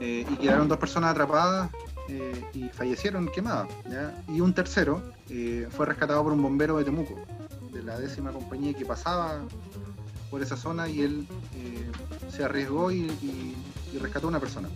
Eh, 0.00 0.26
y 0.28 0.36
quedaron 0.36 0.68
dos 0.68 0.78
personas 0.78 1.10
atrapadas 1.12 1.70
eh, 2.08 2.44
y 2.52 2.68
fallecieron 2.68 3.28
quemadas. 3.28 3.68
¿ya? 3.90 4.12
Y 4.28 4.40
un 4.40 4.52
tercero 4.52 5.02
eh, 5.30 5.66
fue 5.70 5.86
rescatado 5.86 6.22
por 6.24 6.32
un 6.32 6.42
bombero 6.42 6.76
de 6.76 6.84
Temuco, 6.84 7.18
de 7.82 7.90
la 7.90 7.98
décima 7.98 8.30
compañía 8.32 8.74
que 8.74 8.84
pasaba 8.86 9.40
por 10.30 10.40
esa 10.42 10.56
zona 10.56 10.88
y 10.88 11.02
él 11.02 11.26
eh, 11.56 11.90
se 12.30 12.44
arriesgó 12.44 12.90
y, 12.90 13.00
y- 13.22 13.56
y 13.92 13.98
rescató 13.98 14.26
a 14.26 14.30
una 14.30 14.40
persona. 14.40 14.68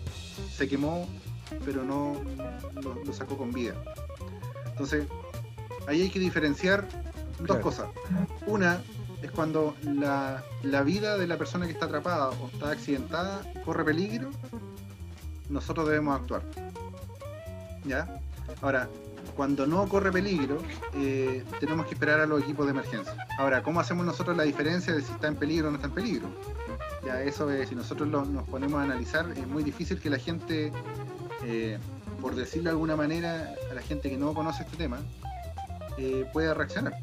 Se 0.55 0.69
quemó, 0.69 1.09
pero 1.65 1.83
no 1.85 2.17
lo, 2.83 3.03
lo 3.03 3.13
sacó 3.15 3.39
con 3.39 3.51
vida. 3.53 3.75
Entonces, 4.67 5.07
ahí 5.87 6.03
hay 6.03 6.11
que 6.11 6.19
diferenciar 6.19 6.87
dos 7.39 7.57
cosas. 7.59 7.89
Una 8.47 8.83
es 9.23 9.31
cuando 9.31 9.75
la, 9.83 10.45
la 10.63 10.83
vida 10.83 11.17
de 11.17 11.27
la 11.27 11.39
persona 11.39 11.65
que 11.67 11.73
está 11.73 11.87
atrapada 11.87 12.29
o 12.31 12.49
está 12.53 12.71
accidentada 12.73 13.41
corre 13.65 13.85
peligro, 13.85 14.31
nosotros 15.49 15.87
debemos 15.89 16.21
actuar. 16.21 16.43
¿Ya? 17.87 18.21
Ahora, 18.61 18.89
cuando 19.37 19.67
no 19.67 19.87
corre 19.89 20.11
peligro, 20.11 20.59
eh, 20.95 21.45
tenemos 21.61 21.87
que 21.87 21.95
esperar 21.95 22.21
a 22.21 22.27
los 22.27 22.43
equipos 22.43 22.67
de 22.67 22.73
emergencia. 22.73 23.15
Ahora, 23.39 23.63
¿cómo 23.63 23.81
hacemos 23.81 24.07
nosotros 24.07 24.37
la 24.37 24.45
diferencia 24.45 24.95
de 24.95 25.03
si 25.03 25.13
está 25.13 25.29
en 25.29 25.37
peligro 25.37 25.69
o 25.69 25.71
no 25.71 25.77
está 25.77 25.89
en 25.89 25.95
peligro? 25.95 26.29
Ya 27.05 27.23
eso 27.23 27.51
es, 27.51 27.69
si 27.69 27.75
nosotros 27.75 28.09
lo- 28.09 28.25
nos 28.25 28.49
ponemos 28.49 28.81
a 28.81 28.85
analizar, 28.85 29.31
es 29.37 29.47
muy 29.47 29.63
difícil 29.63 30.01
que 30.01 30.09
la 30.11 30.19
gente, 30.19 30.73
eh, 31.45 31.79
por 32.21 32.35
decirlo 32.35 32.65
de 32.65 32.71
alguna 32.71 32.97
manera, 32.97 33.55
a 33.71 33.75
la 33.75 33.83
gente 33.83 34.09
que 34.09 34.17
no 34.17 34.33
conoce 34.35 34.63
este 34.63 34.77
tema, 34.77 34.99
eh, 35.99 36.25
pueda 36.33 36.55
reaccionar. 36.55 36.95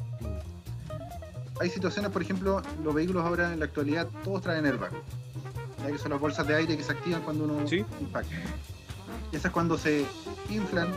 Hay 1.60 1.70
situaciones, 1.70 2.10
por 2.10 2.20
ejemplo, 2.20 2.62
los 2.82 2.92
vehículos 2.94 3.24
ahora 3.24 3.52
en 3.52 3.60
la 3.60 3.66
actualidad 3.66 4.08
todos 4.24 4.42
traen 4.42 4.66
airbag, 4.66 4.90
ya 5.82 5.86
que 5.92 5.98
son 5.98 6.10
las 6.10 6.20
bolsas 6.20 6.46
de 6.48 6.56
aire 6.56 6.76
que 6.76 6.82
se 6.82 6.92
activan 6.92 7.22
cuando 7.22 7.44
uno 7.44 7.66
Sí. 7.68 7.84
impacta. 8.00 8.34
Esa 9.32 9.48
es 9.48 9.54
cuando 9.54 9.78
se 9.78 10.04
inflan, 10.50 10.88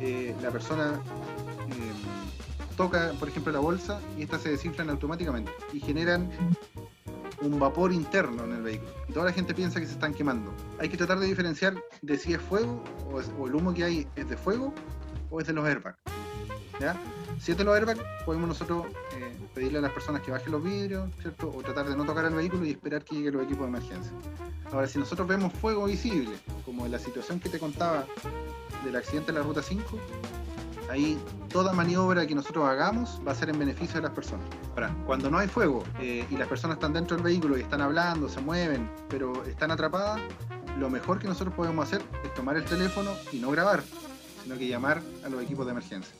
eh, 0.00 0.34
la 0.42 0.50
persona 0.50 1.00
eh, 1.68 2.76
toca, 2.76 3.12
por 3.18 3.28
ejemplo, 3.28 3.52
la 3.52 3.60
bolsa 3.60 4.00
y 4.18 4.22
estas 4.22 4.42
se 4.42 4.50
desinflan 4.50 4.90
automáticamente 4.90 5.52
y 5.72 5.80
generan 5.80 6.30
un 7.40 7.58
vapor 7.58 7.92
interno 7.92 8.44
en 8.44 8.52
el 8.52 8.62
vehículo. 8.62 8.90
Y 9.08 9.12
toda 9.12 9.26
la 9.26 9.32
gente 9.32 9.54
piensa 9.54 9.80
que 9.80 9.86
se 9.86 9.92
están 9.92 10.14
quemando. 10.14 10.52
Hay 10.78 10.88
que 10.88 10.96
tratar 10.96 11.18
de 11.18 11.26
diferenciar 11.26 11.74
de 12.02 12.18
si 12.18 12.32
es 12.34 12.40
fuego 12.40 12.82
o, 13.12 13.46
el 13.46 13.54
humo 13.54 13.74
que 13.74 13.84
hay 13.84 14.08
es 14.16 14.28
de 14.28 14.36
fuego 14.36 14.72
o 15.30 15.40
es 15.40 15.46
de 15.46 15.52
los 15.52 15.66
airbags. 15.66 15.98
Si 17.40 17.52
es 17.52 17.58
de 17.58 17.64
los 17.64 17.74
airbags, 17.74 18.00
podemos 18.24 18.48
nosotros 18.48 18.86
eh, 19.16 19.36
pedirle 19.54 19.78
a 19.78 19.82
las 19.82 19.92
personas 19.92 20.22
que 20.22 20.30
bajen 20.30 20.52
los 20.52 20.62
vidrios, 20.62 21.10
¿cierto? 21.20 21.50
O 21.54 21.62
tratar 21.62 21.88
de 21.88 21.96
no 21.96 22.04
tocar 22.04 22.24
el 22.24 22.34
vehículo 22.34 22.64
y 22.64 22.70
esperar 22.70 23.04
que 23.04 23.16
lleguen 23.16 23.34
los 23.34 23.44
equipos 23.44 23.62
de 23.62 23.68
emergencia. 23.68 24.12
Ahora, 24.72 24.86
si 24.86 24.98
nosotros 24.98 25.26
vemos 25.28 25.52
fuego 25.52 25.84
visible, 25.84 26.32
como 26.64 26.86
en 26.86 26.92
la 26.92 26.98
situación 26.98 27.40
que 27.40 27.48
te 27.48 27.58
contaba 27.58 28.06
del 28.84 28.96
accidente 28.96 29.32
de 29.32 29.38
la 29.38 29.44
ruta 29.44 29.62
5, 29.62 29.98
ahí 30.90 31.18
toda 31.48 31.72
maniobra 31.72 32.26
que 32.26 32.34
nosotros 32.34 32.66
hagamos 32.68 33.20
va 33.26 33.32
a 33.32 33.34
ser 33.34 33.50
en 33.50 33.58
beneficio 33.58 33.96
de 33.96 34.02
las 34.02 34.12
personas. 34.12 34.46
Ahora, 34.74 34.94
cuando 35.06 35.30
no 35.30 35.38
hay 35.38 35.48
fuego 35.48 35.84
eh, 36.00 36.26
y 36.30 36.36
las 36.36 36.48
personas 36.48 36.76
están 36.76 36.92
dentro 36.92 37.16
del 37.16 37.24
vehículo 37.24 37.56
y 37.56 37.62
están 37.62 37.80
hablando, 37.80 38.28
se 38.28 38.40
mueven, 38.40 38.90
pero 39.08 39.44
están 39.44 39.70
atrapadas, 39.70 40.20
lo 40.78 40.90
mejor 40.90 41.18
que 41.18 41.28
nosotros 41.28 41.54
podemos 41.54 41.86
hacer 41.86 42.02
es 42.24 42.34
tomar 42.34 42.56
el 42.56 42.64
teléfono 42.64 43.10
y 43.32 43.38
no 43.38 43.50
grabar, 43.50 43.82
sino 44.42 44.56
que 44.56 44.66
llamar 44.66 45.00
a 45.24 45.28
los 45.28 45.42
equipos 45.42 45.66
de 45.66 45.72
emergencia. 45.72 46.14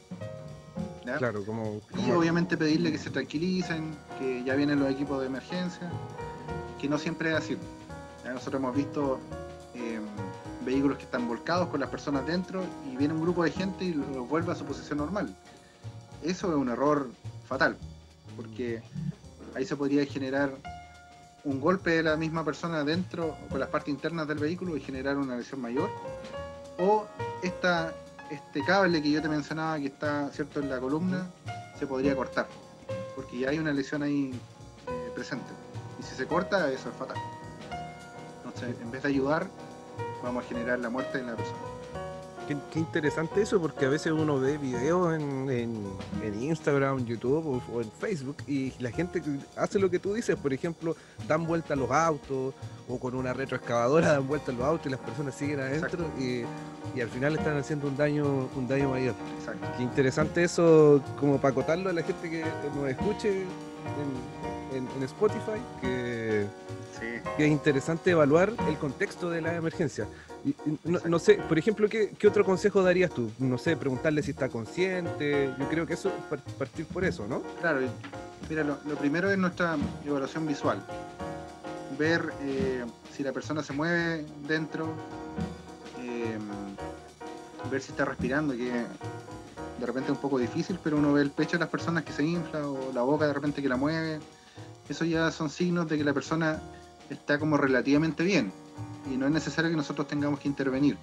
¿ya? 1.05 1.16
Claro, 1.18 1.44
como, 1.44 1.81
Y 2.07 2.11
obviamente 2.12 2.57
pedirle 2.57 2.92
que 2.92 2.98
se 2.98 3.11
tranquilicen, 3.11 3.96
que 4.18 4.44
ya 4.44 4.55
vienen 4.55 4.79
los 4.79 4.90
equipos 4.90 5.20
de 5.20 5.27
emergencia, 5.27 5.90
que 6.81 6.88
no 6.88 6.98
siempre 6.98 7.31
es 7.31 7.37
así. 7.37 7.57
Ya 8.24 8.33
nosotros 8.33 8.61
hemos 8.61 8.74
visto 8.74 9.18
eh, 9.74 10.00
vehículos 10.64 10.98
que 10.98 11.05
están 11.05 11.29
volcados 11.29 11.68
con 11.68 11.81
las 11.81 11.90
personas 11.90 12.27
dentro 12.27 12.62
y 12.90 12.96
viene 12.96 13.14
un 13.14 13.22
grupo 13.22 13.44
de 13.44 13.50
gente 13.50 13.85
y 13.85 13.92
los 13.92 14.29
vuelve 14.29 14.53
a 14.53 14.55
su 14.55 14.64
posición 14.64 14.98
normal. 14.98 15.35
Eso 16.22 16.48
es 16.48 16.55
un 16.55 16.68
error 16.68 17.11
fatal, 17.46 17.77
porque 18.37 18.83
ahí 19.55 19.64
se 19.64 19.77
podría 19.77 20.05
generar 20.07 20.53
un 21.44 21.61
golpe 21.61 21.90
de 21.90 22.03
la 22.03 22.16
misma 22.16 22.44
persona 22.44 22.83
dentro 22.85 23.37
con 23.50 23.61
las 23.61 23.68
partes 23.68 23.90
internas 23.90 24.27
del 24.27 24.38
vehículo 24.38 24.77
y 24.77 24.81
generar 24.81 25.18
una 25.18 25.37
lesión 25.37 25.61
mayor. 25.61 25.90
O 26.79 27.07
esta, 27.42 27.92
este 28.31 28.64
cable 28.64 29.03
que 29.03 29.11
yo 29.11 29.22
te 29.22 29.29
mencionaba 29.29 29.79
que 29.79 29.87
está 29.87 30.31
cierto 30.31 30.61
en 30.61 30.70
la 30.70 30.81
columna 30.81 31.31
se 31.79 31.87
podría 31.87 32.16
cortar, 32.16 32.46
porque 33.14 33.40
ya 33.40 33.50
hay 33.50 33.59
una 33.59 33.72
lesión 33.72 34.03
ahí 34.03 34.33
eh, 34.88 35.11
presente. 35.14 35.50
Y 36.00 36.03
si 36.03 36.14
se 36.14 36.27
corta, 36.27 36.70
eso 36.72 36.88
es 36.88 36.96
fatal. 36.96 37.18
Entonces, 38.38 38.77
en 38.81 38.90
vez 38.90 39.03
de 39.03 39.09
ayudar, 39.09 39.48
vamos 40.23 40.45
a 40.45 40.49
generar 40.49 40.79
la 40.79 40.91
muerte 40.91 41.19
de 41.19 41.25
la 41.25 41.37
persona. 41.37 41.59
Qué, 42.47 42.55
qué 42.71 42.79
interesante 42.79 43.41
eso, 43.41 43.59
porque 43.59 43.87
a 43.87 43.89
veces 43.89 44.13
uno 44.13 44.39
ve 44.39 44.59
videos 44.59 45.15
en, 45.15 45.49
en- 45.49 45.87
en 46.23 46.43
Instagram, 46.43 47.03
YouTube 47.07 47.47
o, 47.47 47.63
o 47.75 47.81
en 47.81 47.91
Facebook 47.91 48.37
y 48.47 48.75
la 48.81 48.91
gente 48.91 49.23
hace 49.57 49.79
lo 49.79 49.89
que 49.91 49.99
tú 49.99 50.13
dices, 50.13 50.37
por 50.37 50.53
ejemplo, 50.53 50.95
dan 51.27 51.47
vuelta 51.47 51.73
a 51.73 51.77
los 51.79 51.91
autos 51.91 52.53
o 52.87 52.99
con 53.01 53.15
una 53.15 53.33
retroexcavadora 53.33 54.09
dan 54.13 54.29
vuelta 54.29 54.53
a 54.53 54.55
los 54.55 54.63
autos 54.67 54.87
y 54.89 54.91
las 54.91 55.01
personas 55.01 55.35
siguen 55.35 55.59
adentro 55.61 56.05
y, 56.19 56.43
y 56.95 57.01
al 57.01 57.09
final 57.09 57.35
están 57.35 57.57
haciendo 57.57 57.89
un 57.89 57.97
daño, 57.97 58.27
un 58.55 58.69
daño 58.69 58.91
mayor. 58.91 59.15
Exacto. 59.39 59.67
Qué 59.79 59.83
interesante 59.83 60.45
eso, 60.45 61.01
como 61.19 61.39
para 61.39 61.53
acotarlo 61.53 61.89
a 61.89 61.95
la 61.95 62.03
gente 62.03 62.29
que 62.29 62.45
nos 62.77 62.91
escuche 62.91 63.31
en, 63.41 64.54
en- 64.77 64.89
en 64.97 65.03
Spotify, 65.05 65.61
que, 65.81 66.47
Sí. 66.99 67.07
que 67.37 67.47
es 67.47 67.51
interesante 67.53 68.11
evaluar 68.11 68.53
el 68.69 68.77
contexto 68.79 69.31
de 69.31 69.41
la 69.41 69.55
emergencia. 69.55 70.07
Y- 70.45 70.55
no, 70.85 71.19
sé, 71.19 71.35
por 71.49 71.59
ejemplo, 71.59 71.89
¿qué, 71.89 72.11
qué 72.19 72.29
otro 72.29 72.45
consejo 72.45 72.83
darías 72.83 73.11
tú? 73.11 73.31
No 73.39 73.57
sé, 73.57 73.77
preguntarle 73.77 74.23
si 74.23 74.33
está 74.33 74.49
consciente. 74.49 75.55
Yo 75.59 75.69
creo 75.69 75.87
que 75.87 75.95
eso, 75.95 76.11
par- 76.29 76.43
partir 76.59 76.85
por 76.87 77.05
eso, 77.05 77.27
¿no? 77.27 77.41
Claro, 77.61 77.81
mira, 78.49 78.63
lo, 78.63 78.77
lo 78.87 78.97
primero 78.97 79.31
es 79.31 79.39
nuestra 79.39 79.77
evaluación 80.05 80.47
visual. 80.47 80.85
Ver 81.99 82.33
eh, 82.43 82.85
si 83.17 83.23
la 83.23 83.33
persona 83.33 83.63
se 83.63 83.73
mueve 83.73 84.27
dentro, 84.47 84.89
eh, 86.03 86.37
ver 87.71 87.81
si 87.81 87.93
está 87.93 88.05
respirando, 88.05 88.53
que 88.55 88.71
de 88.71 89.87
repente 89.87 90.11
es 90.11 90.17
un 90.17 90.21
poco 90.21 90.39
difícil, 90.39 90.79
pero 90.83 90.99
uno 90.99 91.13
ve 91.15 91.23
el 91.23 91.31
pecho 91.31 91.53
de 91.53 91.61
las 91.61 91.69
personas 91.69 92.05
que 92.05 92.13
se 92.13 92.23
infla 92.25 92.69
o 92.69 92.93
la 92.93 93.03
boca 93.03 93.27
de 93.27 93.33
repente 93.33 93.63
que 93.63 93.69
la 93.69 93.77
mueve. 93.77 94.21
Eso 94.88 95.05
ya 95.05 95.31
son 95.31 95.51
signos 95.51 95.88
de 95.88 95.99
que 95.99 96.05
la 96.05 96.12
persona 96.12 96.61
está 97.11 97.38
como 97.38 97.57
relativamente 97.57 98.23
bien 98.23 98.53
y 99.12 99.16
no 99.16 99.27
es 99.27 99.33
necesario 99.33 99.70
que 99.70 99.77
nosotros 99.77 100.07
tengamos 100.09 100.40
que 100.40 100.49
intervenir. 100.49 100.97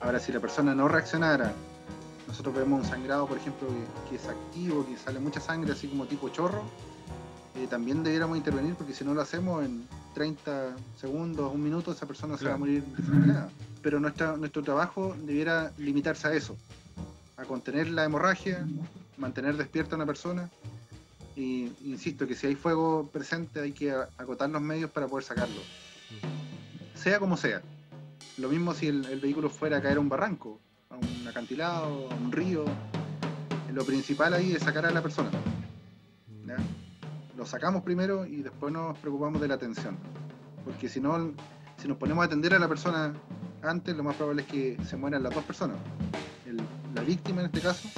Ahora, 0.00 0.20
si 0.20 0.32
la 0.32 0.40
persona 0.40 0.74
no 0.74 0.88
reaccionara, 0.88 1.52
nosotros 2.28 2.54
vemos 2.54 2.82
un 2.82 2.86
sangrado, 2.88 3.26
por 3.26 3.38
ejemplo, 3.38 3.68
que, 3.68 4.10
que 4.10 4.16
es 4.16 4.28
activo, 4.28 4.86
que 4.86 4.96
sale 4.96 5.18
mucha 5.18 5.40
sangre 5.40 5.72
así 5.72 5.88
como 5.88 6.06
tipo 6.06 6.28
chorro, 6.28 6.62
eh, 7.56 7.68
también 7.68 8.02
debiéramos 8.02 8.36
intervenir 8.36 8.74
porque 8.74 8.92
si 8.92 9.04
no 9.04 9.14
lo 9.14 9.20
hacemos 9.20 9.64
en 9.64 9.86
30 10.14 10.74
segundos, 11.00 11.52
un 11.54 11.62
minuto, 11.62 11.92
esa 11.92 12.06
persona 12.06 12.36
se 12.36 12.46
va 12.46 12.54
a 12.54 12.56
morir 12.56 12.84
desangrada. 12.84 13.48
Pero 13.80 14.00
nuestra, 14.00 14.36
nuestro 14.36 14.62
trabajo 14.62 15.14
debiera 15.24 15.72
limitarse 15.78 16.28
a 16.28 16.32
eso, 16.32 16.56
a 17.36 17.44
contener 17.44 17.90
la 17.90 18.04
hemorragia, 18.04 18.66
mantener 19.18 19.56
despierta 19.56 19.94
a 19.94 19.96
una 19.96 20.06
persona. 20.06 20.50
Y 21.36 21.72
insisto 21.84 22.26
que 22.26 22.34
si 22.34 22.46
hay 22.46 22.54
fuego 22.54 23.08
presente 23.12 23.60
hay 23.60 23.72
que 23.72 23.92
acotar 23.92 24.48
los 24.50 24.62
medios 24.62 24.90
para 24.90 25.08
poder 25.08 25.24
sacarlo. 25.24 25.60
Sea 26.94 27.18
como 27.18 27.36
sea. 27.36 27.60
Lo 28.38 28.48
mismo 28.48 28.74
si 28.74 28.88
el, 28.88 29.20
vehículo 29.20 29.50
fuera 29.50 29.78
a 29.78 29.82
caer 29.82 29.96
a 29.96 30.00
un 30.00 30.08
barranco, 30.08 30.60
a 30.90 30.96
un 30.96 31.28
acantilado, 31.28 32.08
a 32.10 32.14
un 32.14 32.32
río. 32.32 32.64
Lo 33.72 33.84
principal 33.84 34.34
ahí 34.34 34.52
es 34.52 34.62
sacar 34.62 34.86
a 34.86 34.90
la 34.90 35.02
persona. 35.02 35.30
Lo 37.36 37.44
sacamos 37.44 37.82
primero 37.82 38.24
y 38.24 38.42
después 38.42 38.72
nos 38.72 38.96
preocupamos 38.98 39.40
de 39.40 39.48
la 39.48 39.54
atención. 39.54 39.98
Porque 40.64 40.88
si 40.88 41.00
no, 41.00 41.32
si 41.76 41.88
nos 41.88 41.96
ponemos 41.96 42.22
a 42.22 42.26
atender 42.26 42.54
a 42.54 42.58
la 42.60 42.68
persona 42.68 43.12
antes, 43.60 43.96
lo 43.96 44.04
más 44.04 44.16
probable 44.16 44.42
es 44.42 44.48
que 44.48 44.78
se 44.84 44.96
mueran 44.96 45.22
las 45.22 45.34
dos 45.34 45.44
personas. 45.44 45.76
La 46.94 47.02
víctima 47.02 47.40
en 47.40 47.46
este 47.46 47.60
caso 47.60 47.88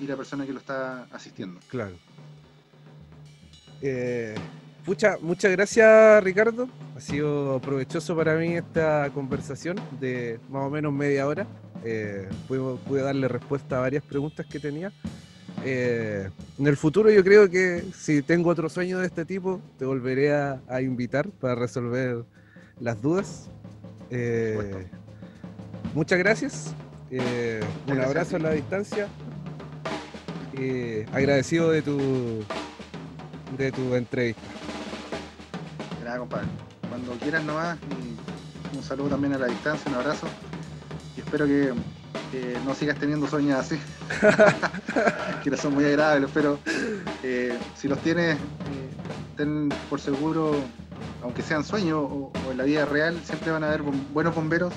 y 0.00 0.06
la 0.06 0.16
persona 0.16 0.44
que 0.44 0.52
lo 0.52 0.58
está 0.58 1.04
asistiendo. 1.12 1.60
Claro. 1.68 1.96
Eh, 3.82 4.34
muchas 4.86 5.52
gracias, 5.52 6.24
Ricardo. 6.24 6.68
Ha 6.96 7.00
sido 7.00 7.60
provechoso 7.60 8.16
para 8.16 8.36
mí 8.36 8.56
esta 8.56 9.10
conversación 9.12 9.76
de 10.00 10.40
más 10.48 10.62
o 10.62 10.70
menos 10.70 10.92
media 10.92 11.26
hora. 11.26 11.46
Eh, 11.84 12.28
pude, 12.48 12.78
pude 12.78 13.02
darle 13.02 13.28
respuesta 13.28 13.78
a 13.78 13.80
varias 13.80 14.02
preguntas 14.02 14.46
que 14.46 14.58
tenía. 14.58 14.92
Eh, 15.64 16.28
en 16.58 16.66
el 16.66 16.76
futuro 16.76 17.10
yo 17.10 17.24
creo 17.24 17.50
que 17.50 17.84
si 17.94 18.22
tengo 18.22 18.50
otro 18.50 18.68
sueño 18.68 18.98
de 18.98 19.06
este 19.06 19.24
tipo, 19.24 19.60
te 19.78 19.84
volveré 19.84 20.32
a, 20.32 20.60
a 20.68 20.80
invitar 20.80 21.28
para 21.28 21.54
resolver 21.54 22.24
las 22.80 23.00
dudas. 23.00 23.50
Eh, 24.10 24.86
muchas 25.94 26.18
gracias. 26.18 26.74
Eh, 27.10 27.60
un 27.86 27.94
gracias 27.94 28.08
abrazo 28.08 28.36
a 28.36 28.38
la 28.38 28.50
distancia. 28.52 29.08
Eh, 30.58 31.06
agradecido 31.12 31.70
de 31.70 31.82
tu 31.82 32.44
de 33.56 33.72
tu 33.72 33.94
entrevista. 33.94 34.42
Nada, 36.04 36.18
compadre. 36.18 36.46
Cuando 36.88 37.12
quieras 37.18 37.44
nomás, 37.44 37.78
un 38.74 38.82
saludo 38.82 39.10
también 39.10 39.34
a 39.34 39.38
la 39.38 39.46
distancia, 39.46 39.90
un 39.90 39.98
abrazo. 39.98 40.26
Y 41.16 41.20
espero 41.20 41.46
que, 41.46 41.72
no 42.64 42.74
sigas 42.74 42.98
teniendo 42.98 43.26
sueños 43.26 43.58
así. 43.58 43.78
que 45.42 45.50
no 45.50 45.56
son 45.56 45.74
muy 45.74 45.84
agradables, 45.84 46.30
pero 46.34 46.58
eh, 47.22 47.56
si 47.76 47.88
los 47.88 47.98
tienes, 48.00 48.36
eh, 48.36 48.38
ten 49.36 49.68
por 49.88 50.00
seguro, 50.00 50.54
aunque 51.22 51.42
sean 51.42 51.64
sueños 51.64 51.98
o, 51.98 52.32
en 52.50 52.58
la 52.58 52.64
vida 52.64 52.84
real, 52.84 53.18
siempre 53.24 53.50
van 53.50 53.64
a 53.64 53.68
haber 53.68 53.82
buenos 53.82 54.34
bomberos 54.34 54.72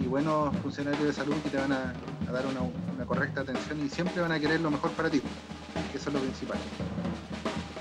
y 0.00 0.06
buenos 0.06 0.56
funcionarios 0.58 1.04
de 1.04 1.12
salud 1.12 1.34
que 1.42 1.50
te 1.50 1.56
van 1.56 1.72
a, 1.72 1.92
dar 2.32 2.44
una, 2.46 3.06
correcta 3.06 3.40
atención 3.40 3.84
y 3.84 3.88
siempre 3.88 4.20
van 4.20 4.32
a 4.32 4.38
querer 4.40 4.60
lo 4.60 4.70
mejor 4.70 4.90
para 4.90 5.08
ti, 5.08 5.22
eso 5.94 6.10
es 6.10 6.14
lo 6.14 6.20
principal. 6.20 6.58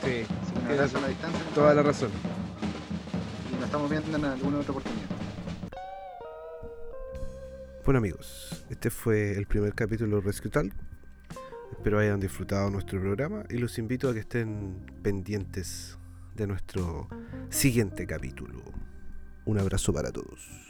Sí, 0.08 0.26
Así 0.42 0.54
que 0.54 0.60
un 0.60 0.66
Tienes 0.68 0.80
abrazo 0.80 0.98
a 0.98 1.02
la 1.02 1.08
distancia. 1.10 1.42
toda 1.54 1.74
la 1.74 1.84
razón. 1.84 2.10
y 3.52 3.56
nos 3.56 3.66
estamos 3.66 3.90
viendo 3.90 4.18
en 4.18 4.26
alguna 4.26 4.60
otra 4.60 4.72
oportunidad. 4.72 5.08
Bueno 7.86 7.98
amigos, 8.00 8.66
este 8.70 8.90
fue 8.90 9.32
el 9.38 9.46
primer 9.48 9.74
capítulo 9.74 10.18
de 10.18 10.22
Rescue 10.24 10.52
Talk. 10.52 10.74
Espero 11.72 12.00
hayan 12.00 12.20
disfrutado 12.20 12.70
nuestro 12.70 13.00
programa 13.00 13.44
y 13.50 13.58
los 13.58 13.78
invito 13.78 14.10
a 14.10 14.14
que 14.14 14.20
estén 14.22 14.86
pendientes 15.04 15.98
de 16.36 16.48
nuestro 16.48 17.08
siguiente 17.50 18.06
capítulo. 18.08 18.62
Un 19.46 19.60
abrazo 19.60 19.94
para 19.94 20.12
todos. 20.12 20.67